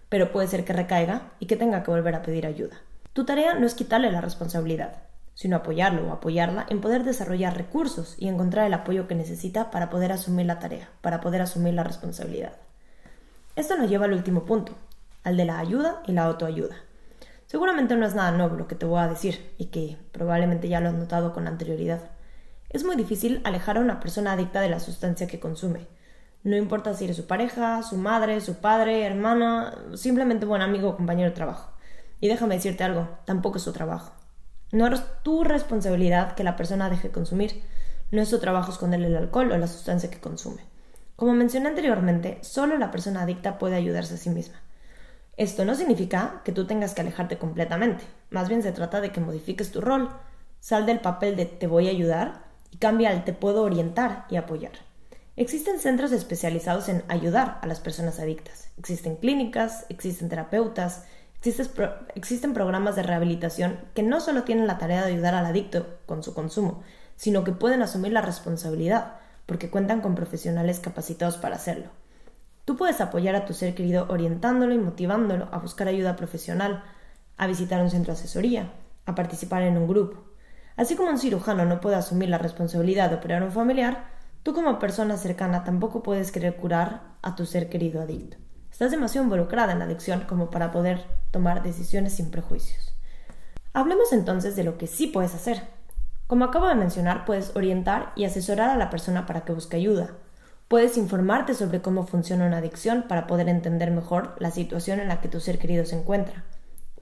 pero 0.08 0.32
puede 0.32 0.48
ser 0.48 0.64
que 0.64 0.72
recaiga 0.72 1.32
y 1.38 1.46
que 1.46 1.56
tenga 1.56 1.82
que 1.82 1.90
volver 1.90 2.14
a 2.14 2.22
pedir 2.22 2.46
ayuda. 2.46 2.76
Tu 3.12 3.24
tarea 3.24 3.54
no 3.54 3.66
es 3.66 3.74
quitarle 3.74 4.10
la 4.10 4.20
responsabilidad, 4.20 5.02
sino 5.34 5.56
apoyarlo 5.56 6.08
o 6.08 6.12
apoyarla 6.12 6.66
en 6.68 6.80
poder 6.80 7.04
desarrollar 7.04 7.56
recursos 7.56 8.16
y 8.18 8.28
encontrar 8.28 8.66
el 8.66 8.74
apoyo 8.74 9.06
que 9.06 9.14
necesita 9.14 9.70
para 9.70 9.88
poder 9.88 10.12
asumir 10.12 10.46
la 10.46 10.58
tarea, 10.58 10.88
para 11.00 11.20
poder 11.20 11.42
asumir 11.42 11.74
la 11.74 11.84
responsabilidad. 11.84 12.52
Esto 13.54 13.76
nos 13.76 13.88
lleva 13.88 14.06
al 14.06 14.12
último 14.12 14.44
punto, 14.44 14.72
al 15.22 15.36
de 15.36 15.44
la 15.44 15.58
ayuda 15.58 16.02
y 16.06 16.12
la 16.12 16.24
autoayuda. 16.24 16.74
Seguramente 17.46 17.96
no 17.96 18.04
es 18.04 18.14
nada 18.14 18.32
nuevo 18.32 18.56
lo 18.56 18.66
que 18.66 18.74
te 18.74 18.86
voy 18.86 19.00
a 19.00 19.08
decir 19.08 19.54
y 19.56 19.66
que 19.66 19.96
probablemente 20.10 20.68
ya 20.68 20.80
lo 20.80 20.88
has 20.88 20.94
notado 20.94 21.32
con 21.32 21.46
anterioridad. 21.46 22.00
Es 22.70 22.84
muy 22.84 22.96
difícil 22.96 23.40
alejar 23.44 23.78
a 23.78 23.80
una 23.80 24.00
persona 24.00 24.32
adicta 24.32 24.60
de 24.60 24.68
la 24.68 24.80
sustancia 24.80 25.26
que 25.26 25.40
consume. 25.40 25.86
No 26.42 26.56
importa 26.56 26.94
si 26.94 27.04
eres 27.04 27.16
su 27.16 27.26
pareja, 27.26 27.82
su 27.82 27.96
madre, 27.96 28.40
su 28.40 28.56
padre, 28.56 29.04
hermana, 29.04 29.74
simplemente 29.94 30.46
buen 30.46 30.62
amigo 30.62 30.90
o 30.90 30.96
compañero 30.96 31.30
de 31.30 31.36
trabajo. 31.36 31.72
Y 32.20 32.28
déjame 32.28 32.54
decirte 32.54 32.84
algo, 32.84 33.08
tampoco 33.24 33.58
es 33.58 33.64
su 33.64 33.72
trabajo. 33.72 34.12
No 34.72 34.86
es 34.86 35.02
tu 35.22 35.44
responsabilidad 35.44 36.34
que 36.34 36.44
la 36.44 36.56
persona 36.56 36.90
deje 36.90 37.08
de 37.08 37.14
consumir. 37.14 37.62
No 38.10 38.22
es 38.22 38.28
su 38.28 38.38
trabajo 38.38 38.72
esconderle 38.72 39.08
el 39.08 39.16
alcohol 39.16 39.52
o 39.52 39.58
la 39.58 39.66
sustancia 39.66 40.10
que 40.10 40.20
consume. 40.20 40.62
Como 41.16 41.32
mencioné 41.32 41.68
anteriormente, 41.68 42.38
solo 42.42 42.76
la 42.78 42.90
persona 42.90 43.22
adicta 43.22 43.58
puede 43.58 43.76
ayudarse 43.76 44.14
a 44.14 44.18
sí 44.18 44.30
misma. 44.30 44.60
Esto 45.36 45.64
no 45.64 45.74
significa 45.74 46.42
que 46.44 46.52
tú 46.52 46.66
tengas 46.66 46.94
que 46.94 47.02
alejarte 47.02 47.38
completamente, 47.38 48.04
más 48.30 48.48
bien 48.48 48.62
se 48.62 48.72
trata 48.72 49.02
de 49.02 49.12
que 49.12 49.20
modifiques 49.20 49.70
tu 49.70 49.82
rol, 49.82 50.08
sal 50.60 50.86
del 50.86 51.00
papel 51.00 51.36
de 51.36 51.44
te 51.44 51.66
voy 51.66 51.88
a 51.88 51.90
ayudar 51.90 52.45
y 52.70 52.78
cambia 52.78 53.10
al 53.10 53.24
te 53.24 53.32
puedo 53.32 53.62
orientar 53.62 54.26
y 54.28 54.36
apoyar. 54.36 54.72
Existen 55.36 55.78
centros 55.78 56.12
especializados 56.12 56.88
en 56.88 57.04
ayudar 57.08 57.58
a 57.62 57.66
las 57.66 57.80
personas 57.80 58.20
adictas, 58.20 58.70
existen 58.78 59.16
clínicas, 59.16 59.84
existen 59.90 60.30
terapeutas, 60.30 61.04
existen, 62.14 62.54
programas 62.54 62.96
de 62.96 63.02
rehabilitación 63.02 63.78
que 63.94 64.02
no 64.02 64.20
solo 64.20 64.44
tienen 64.44 64.66
la 64.66 64.78
tarea 64.78 65.04
de 65.04 65.12
ayudar 65.12 65.34
al 65.34 65.46
adicto 65.46 65.98
con 66.06 66.22
su 66.22 66.34
consumo, 66.34 66.82
sino 67.16 67.44
que 67.44 67.52
pueden 67.52 67.82
asumir 67.82 68.12
la 68.12 68.22
responsabilidad, 68.22 69.14
porque 69.44 69.70
cuentan 69.70 70.00
con 70.00 70.14
profesionales 70.14 70.80
capacitados 70.80 71.36
para 71.36 71.56
hacerlo. 71.56 71.90
Tú 72.64 72.76
puedes 72.76 73.00
apoyar 73.00 73.36
a 73.36 73.44
tu 73.44 73.54
ser 73.54 73.74
querido 73.74 74.06
orientándolo 74.08 74.74
y 74.74 74.78
motivándolo 74.78 75.48
a 75.52 75.58
buscar 75.58 75.86
ayuda 75.86 76.16
profesional, 76.16 76.82
a 77.36 77.46
visitar 77.46 77.80
un 77.82 77.90
centro 77.90 78.14
de 78.14 78.20
asesoría, 78.20 78.72
a 79.04 79.14
participar 79.14 79.62
en 79.62 79.76
un 79.76 79.86
grupo. 79.86 80.24
Así 80.76 80.96
como 80.96 81.10
un 81.10 81.18
cirujano 81.18 81.64
no 81.64 81.80
puede 81.80 81.96
asumir 81.96 82.28
la 82.28 82.38
responsabilidad 82.38 83.10
de 83.10 83.16
operar 83.16 83.42
a 83.42 83.46
un 83.46 83.52
familiar, 83.52 84.06
tú 84.42 84.54
como 84.54 84.78
persona 84.78 85.16
cercana 85.16 85.64
tampoco 85.64 86.02
puedes 86.02 86.32
querer 86.32 86.56
curar 86.56 87.02
a 87.22 87.34
tu 87.34 87.46
ser 87.46 87.68
querido 87.68 88.02
adicto. 88.02 88.36
Estás 88.70 88.90
demasiado 88.90 89.24
involucrada 89.24 89.72
en 89.72 89.78
la 89.78 89.86
adicción 89.86 90.24
como 90.28 90.50
para 90.50 90.70
poder 90.70 91.04
tomar 91.30 91.62
decisiones 91.62 92.14
sin 92.14 92.30
prejuicios. 92.30 92.94
Hablemos 93.72 94.12
entonces 94.12 94.54
de 94.56 94.64
lo 94.64 94.76
que 94.78 94.86
sí 94.86 95.06
puedes 95.06 95.34
hacer. 95.34 95.62
Como 96.26 96.44
acabo 96.44 96.66
de 96.66 96.74
mencionar, 96.74 97.24
puedes 97.24 97.54
orientar 97.56 98.12
y 98.16 98.24
asesorar 98.24 98.70
a 98.70 98.76
la 98.76 98.90
persona 98.90 99.26
para 99.26 99.44
que 99.44 99.52
busque 99.52 99.76
ayuda, 99.76 100.10
Puedes 100.68 100.96
informarte 100.96 101.54
sobre 101.54 101.80
cómo 101.80 102.08
funciona 102.08 102.44
una 102.44 102.56
adicción 102.56 103.04
para 103.06 103.28
poder 103.28 103.48
entender 103.48 103.92
mejor 103.92 104.34
la 104.40 104.50
situación 104.50 104.98
en 104.98 105.06
la 105.06 105.20
que 105.20 105.28
tu 105.28 105.38
ser 105.38 105.60
querido 105.60 105.84
se 105.84 105.96
encuentra. 105.96 106.42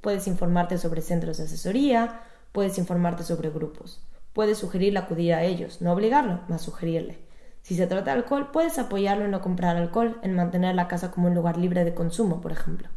Puedes 0.02 0.26
informarte 0.26 0.76
sobre 0.76 1.00
centros 1.00 1.38
de 1.38 1.44
asesoría, 1.44 2.20
puedes 2.54 2.78
informarte 2.78 3.24
sobre 3.24 3.50
grupos. 3.50 4.00
Puedes 4.32 4.58
sugerirle 4.58 5.00
acudir 5.00 5.34
a 5.34 5.42
ellos, 5.42 5.82
no 5.82 5.92
obligarlo, 5.92 6.38
más 6.46 6.62
sugerirle. 6.62 7.18
Si 7.62 7.74
se 7.74 7.88
trata 7.88 8.12
de 8.12 8.18
alcohol, 8.18 8.52
puedes 8.52 8.78
apoyarlo 8.78 9.24
en 9.24 9.32
no 9.32 9.40
comprar 9.40 9.76
alcohol, 9.76 10.20
en 10.22 10.34
mantener 10.34 10.76
la 10.76 10.86
casa 10.86 11.10
como 11.10 11.26
un 11.26 11.34
lugar 11.34 11.56
libre 11.56 11.84
de 11.84 11.94
consumo, 11.94 12.40
por 12.40 12.52
ejemplo. 12.52 12.88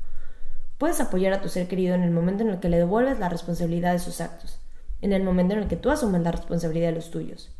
Puedes 0.78 1.02
apoyar 1.02 1.34
a 1.34 1.42
tu 1.42 1.50
ser 1.50 1.68
querido 1.68 1.96
en 1.96 2.04
el 2.04 2.12
momento 2.12 2.44
en 2.44 2.50
el 2.50 2.60
que 2.60 2.70
le 2.70 2.78
devuelves 2.78 3.18
la 3.18 3.30
responsabilidad 3.30 3.94
de 3.94 4.00
sus 4.00 4.22
actos, 4.22 4.60
en 5.02 5.12
el 5.12 5.24
momento 5.24 5.56
en 5.56 5.62
el 5.62 5.68
que 5.68 5.76
tú 5.76 5.90
asumes 5.90 6.22
la 6.22 6.34
responsabilidad 6.34 6.90
de 6.90 6.96
los 6.96 7.10
tuyos. 7.10 7.52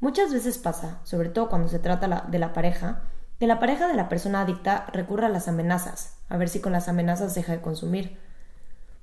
Muchas 0.00 0.32
veces 0.32 0.56
pasa, 0.56 1.00
sobre 1.04 1.28
todo 1.28 1.50
cuando 1.50 1.68
se 1.68 1.78
trata 1.78 2.26
de 2.26 2.38
la 2.38 2.52
pareja, 2.54 3.02
que 3.38 3.46
la 3.46 3.60
pareja 3.60 3.86
de 3.86 3.94
la 3.94 4.08
persona 4.08 4.40
adicta 4.40 4.86
recurre 4.94 5.26
a 5.26 5.28
las 5.28 5.46
amenazas, 5.46 6.16
a 6.30 6.38
ver 6.38 6.48
si 6.48 6.60
con 6.60 6.72
las 6.72 6.88
amenazas 6.88 7.34
deja 7.34 7.52
de 7.52 7.60
consumir. 7.60 8.18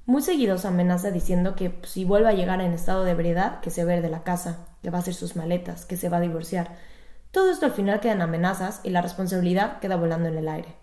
Muy 0.10 0.24
seguido 0.24 0.58
se 0.58 0.68
amenaza 0.68 1.12
diciendo 1.12 1.56
que 1.56 1.70
pues, 1.70 1.92
si 1.92 2.04
vuelve 2.04 2.30
a 2.30 2.34
llegar 2.34 2.62
en 2.62 2.74
estado 2.74 3.04
de 3.04 3.12
ebriedad, 3.12 3.60
que 3.60 3.70
se 3.70 3.86
va 3.86 3.92
a 3.92 3.98
ir 3.98 4.02
de 4.02 4.10
la 4.10 4.24
casa, 4.24 4.66
que 4.82 4.90
va 4.90 4.98
a 4.98 5.02
hacer 5.02 5.14
sus 5.14 5.36
maletas, 5.36 5.86
que 5.86 5.98
se 5.98 6.10
va 6.10 6.18
a 6.18 6.20
divorciar. 6.20 6.78
Todo 7.30 7.52
esto 7.52 7.68
al 7.68 7.74
final 7.74 8.00
quedan 8.00 8.24
amenazas 8.24 8.80
y 8.82 8.90
la 8.90 9.04
responsabilidad 9.04 9.78
queda 9.78 9.98
volando 9.98 10.28
en 10.28 10.36
el 10.36 10.50
aire. 10.50 10.74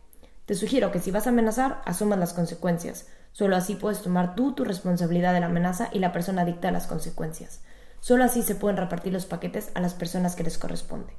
Te 0.44 0.54
sugiero 0.54 0.92
que 0.92 1.00
si 1.00 1.10
vas 1.10 1.26
a 1.26 1.30
amenazar, 1.30 1.82
asumas 1.86 2.20
las 2.20 2.34
consecuencias. 2.34 3.08
Solo 3.32 3.56
así 3.56 3.74
puedes 3.74 4.00
tomar 4.00 4.36
tú 4.36 4.52
tu 4.52 4.62
responsabilidad 4.62 5.34
de 5.34 5.40
la 5.40 5.46
amenaza 5.46 5.88
y 5.92 5.98
la 5.98 6.12
persona 6.12 6.42
adicta 6.42 6.70
las 6.70 6.86
consecuencias. 6.86 7.62
Solo 7.98 8.22
así 8.22 8.42
se 8.42 8.54
pueden 8.54 8.76
repartir 8.76 9.12
los 9.12 9.26
paquetes 9.26 9.72
a 9.74 9.80
las 9.80 9.94
personas 9.94 10.36
que 10.36 10.44
les 10.44 10.56
corresponde. 10.56 11.14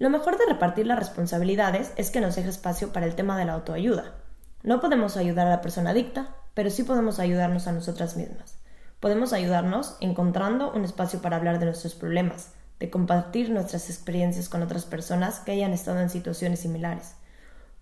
Lo 0.00 0.10
mejor 0.10 0.38
de 0.38 0.46
repartir 0.46 0.88
las 0.88 0.98
responsabilidades 0.98 1.92
es 1.94 2.10
que 2.10 2.20
nos 2.20 2.34
deje 2.34 2.48
espacio 2.48 2.92
para 2.92 3.06
el 3.06 3.14
tema 3.14 3.38
de 3.38 3.44
la 3.44 3.52
autoayuda. 3.52 4.23
No 4.64 4.80
podemos 4.80 5.18
ayudar 5.18 5.46
a 5.46 5.50
la 5.50 5.60
persona 5.60 5.90
adicta, 5.90 6.36
pero 6.54 6.70
sí 6.70 6.84
podemos 6.84 7.18
ayudarnos 7.18 7.66
a 7.66 7.72
nosotras 7.72 8.16
mismas. 8.16 8.56
Podemos 8.98 9.34
ayudarnos 9.34 9.98
encontrando 10.00 10.72
un 10.72 10.86
espacio 10.86 11.20
para 11.20 11.36
hablar 11.36 11.58
de 11.58 11.66
nuestros 11.66 11.94
problemas, 11.94 12.52
de 12.80 12.88
compartir 12.88 13.50
nuestras 13.50 13.90
experiencias 13.90 14.48
con 14.48 14.62
otras 14.62 14.86
personas 14.86 15.40
que 15.40 15.52
hayan 15.52 15.74
estado 15.74 16.00
en 16.00 16.08
situaciones 16.08 16.60
similares. 16.60 17.12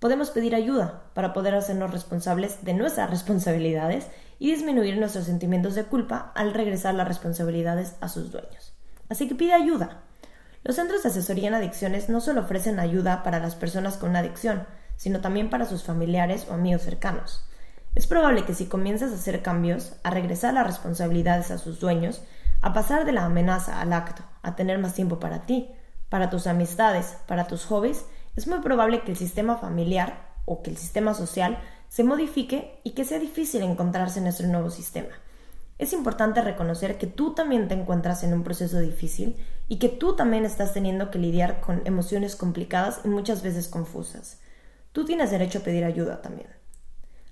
Podemos 0.01 0.31
pedir 0.31 0.57
ayuda 0.57 1.05
para 1.15 1.33
poder 1.33 1.55
hacernos 1.55 1.93
responsables 1.93 2.65
de 2.65 2.75
nuestras 2.75 3.11
responsabilidades 3.11 4.09
y 4.41 4.51
disminuir 4.51 4.99
nuestros 4.99 5.27
sentimientos 5.27 5.77
de 5.77 5.85
culpa 5.85 6.33
al 6.35 6.53
regresar 6.53 6.97
las 6.97 7.07
responsabilidades 7.07 7.95
a 8.01 8.09
sus 8.09 8.33
dueños. 8.33 8.75
Así 9.09 9.29
que 9.29 9.37
pide 9.37 9.53
ayuda. 9.53 10.03
Los 10.65 10.75
centros 10.75 11.05
de 11.05 11.11
asesoría 11.11 11.47
en 11.47 11.55
adicciones 11.55 12.09
no 12.09 12.21
solo 12.21 12.41
ofrecen 12.41 12.81
ayuda 12.81 13.23
para 13.23 13.39
las 13.39 13.55
personas 13.55 13.99
con 13.99 14.11
una 14.11 14.19
adicción, 14.19 14.67
sino 14.97 15.21
también 15.21 15.51
para 15.51 15.67
sus 15.67 15.85
familiares 15.85 16.47
o 16.49 16.55
amigos 16.55 16.83
cercanos. 16.83 17.45
Es 17.95 18.07
probable 18.07 18.45
que 18.45 18.55
si 18.55 18.67
comienzas 18.67 19.13
a 19.13 19.17
hacer 19.17 19.43
cambios, 19.43 19.95
a 20.03 20.11
regresar 20.11 20.55
las 20.55 20.67
responsabilidades 20.67 21.51
a 21.51 21.59
sus 21.59 21.79
dueños, 21.79 22.23
a 22.63 22.73
pasar 22.73 23.05
de 23.05 23.13
la 23.13 23.25
amenaza 23.25 23.81
al 23.81 23.93
acto, 23.93 24.23
a 24.43 24.57
tener 24.57 24.79
más 24.79 24.95
tiempo 24.95 25.19
para 25.19 25.43
ti, 25.43 25.71
para 26.09 26.31
tus 26.31 26.47
amistades, 26.47 27.17
para 27.27 27.47
tus 27.47 27.65
hobbies, 27.67 28.05
es 28.37 28.47
muy 28.47 28.61
probable 28.61 29.03
que 29.03 29.11
el 29.11 29.17
sistema 29.17 29.57
familiar 29.57 30.31
o 30.45 30.63
que 30.63 30.71
el 30.71 30.77
sistema 30.77 31.15
social 31.15 31.59
se 31.89 32.05
modifique 32.05 32.81
y 32.85 32.91
que 32.91 33.05
sea 33.05 33.19
difícil 33.19 33.63
encontrarse 33.63 34.19
en 34.19 34.25
nuestro 34.25 34.47
nuevo 34.47 34.71
sistema. 34.71 35.11
Es 35.79 35.93
importante 35.93 36.41
reconocer 36.41 36.97
que 36.97 37.07
tú 37.07 37.35
también 37.35 37.69
te 37.69 37.75
encuentras 37.75 38.23
en 38.23 38.33
un 38.33 38.45
proceso 38.45 38.79
difícil 38.79 39.37
y 39.69 39.79
que 39.79 39.89
tú 39.89 40.17
también 40.17 40.45
estás 40.45 40.73
teniendo 40.73 41.11
que 41.11 41.19
lidiar 41.19 41.61
con 41.61 41.83
emociones 41.85 42.37
complicadas 42.37 43.01
y 43.05 43.09
muchas 43.09 43.43
veces 43.43 43.69
confusas. 43.69 44.42
Tú 44.93 45.05
tienes 45.05 45.31
derecho 45.31 45.61
a 45.61 45.63
pedir 45.63 45.85
ayuda 45.85 46.21
también. 46.21 46.49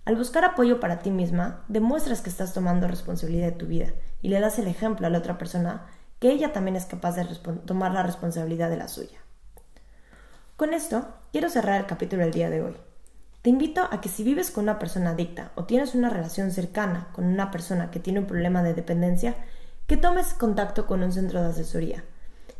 Al 0.06 0.16
buscar 0.16 0.44
apoyo 0.44 0.80
para 0.80 1.00
ti 1.00 1.10
misma, 1.10 1.64
demuestras 1.68 2.22
que 2.22 2.30
estás 2.30 2.54
tomando 2.54 2.88
responsabilidad 2.88 3.46
de 3.46 3.58
tu 3.58 3.66
vida 3.66 3.92
y 4.22 4.28
le 4.28 4.40
das 4.40 4.58
el 4.58 4.66
ejemplo 4.66 5.06
a 5.06 5.10
la 5.10 5.18
otra 5.18 5.36
persona 5.36 5.86
que 6.18 6.30
ella 6.30 6.52
también 6.52 6.76
es 6.76 6.86
capaz 6.86 7.16
de 7.16 7.24
tomar 7.66 7.92
la 7.92 8.02
responsabilidad 8.02 8.70
de 8.70 8.76
la 8.76 8.88
suya. 8.88 9.18
Con 10.56 10.74
esto, 10.74 11.08
quiero 11.32 11.48
cerrar 11.48 11.80
el 11.80 11.86
capítulo 11.86 12.22
del 12.22 12.32
día 12.32 12.50
de 12.50 12.62
hoy. 12.62 12.76
Te 13.42 13.50
invito 13.50 13.88
a 13.90 14.00
que 14.00 14.08
si 14.08 14.22
vives 14.22 14.50
con 14.50 14.64
una 14.64 14.78
persona 14.78 15.10
adicta 15.10 15.52
o 15.54 15.64
tienes 15.64 15.94
una 15.94 16.10
relación 16.10 16.50
cercana 16.50 17.08
con 17.12 17.24
una 17.24 17.50
persona 17.50 17.90
que 17.90 18.00
tiene 18.00 18.20
un 18.20 18.26
problema 18.26 18.62
de 18.62 18.74
dependencia, 18.74 19.34
que 19.86 19.96
tomes 19.96 20.34
contacto 20.34 20.86
con 20.86 21.02
un 21.02 21.12
centro 21.12 21.42
de 21.42 21.48
asesoría. 21.48 22.04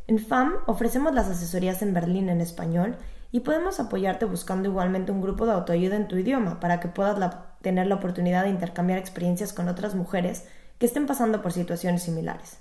En 0.07 0.19
FAM 0.19 0.55
ofrecemos 0.67 1.15
las 1.15 1.29
asesorías 1.29 1.83
en 1.83 1.93
Berlín 1.95 2.29
en 2.29 2.41
español 2.41 2.97
y 3.33 3.41
podemos 3.41 3.81
apoyarte 3.81 4.25
buscando 4.25 4.69
igualmente 4.69 5.13
un 5.13 5.21
grupo 5.21 5.47
de 5.47 5.53
autoayuda 5.53 5.97
en 5.97 6.09
tu 6.09 6.17
idioma 6.17 6.61
para 6.61 6.81
que 6.81 6.89
puedas 6.89 7.37
tener 7.63 7.87
la 7.87 7.97
oportunidad 7.97 8.45
de 8.45 8.51
intercambiar 8.51 8.99
experiencias 8.99 9.53
con 9.53 9.69
otras 9.69 9.95
mujeres 9.95 10.47
que 10.79 10.87
estén 10.87 11.07
pasando 11.07 11.43
por 11.43 11.53
situaciones 11.53 12.03
similares. 12.03 12.59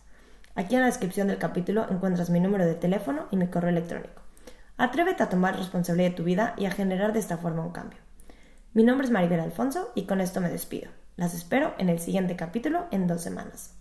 Aquí 0.56 0.76
en 0.76 0.82
la 0.82 0.88
descripción 0.88 1.28
del 1.28 1.38
capítulo 1.38 1.86
encuentras 1.90 2.30
mi 2.30 2.40
número 2.40 2.66
de 2.66 2.76
teléfono 2.76 3.28
y 3.32 3.38
mi 3.38 3.48
correo 3.48 3.70
electrónico. 3.70 4.22
Atrévete 4.78 5.24
a 5.24 5.30
tomar 5.30 5.58
responsabilidad 5.58 6.10
de 6.10 6.16
tu 6.16 6.24
vida 6.24 6.54
y 6.58 6.66
a 6.66 6.72
generar 6.72 7.14
de 7.14 7.20
esta 7.20 7.38
forma 7.38 7.66
un 7.66 7.72
cambio. 7.72 8.00
Mi 8.74 8.84
nombre 8.84 9.06
es 9.06 9.12
Maribel 9.12 9.40
Alfonso 9.40 9.92
y 9.96 10.04
con 10.04 10.22
esto 10.22 10.42
me 10.42 10.50
despido. 10.50 10.92
Las 11.16 11.34
espero 11.34 11.74
en 11.80 11.90
el 11.90 12.00
siguiente 12.00 12.36
capítulo 12.36 12.86
en 12.92 13.08
dos 13.08 13.22
semanas. 13.22 13.79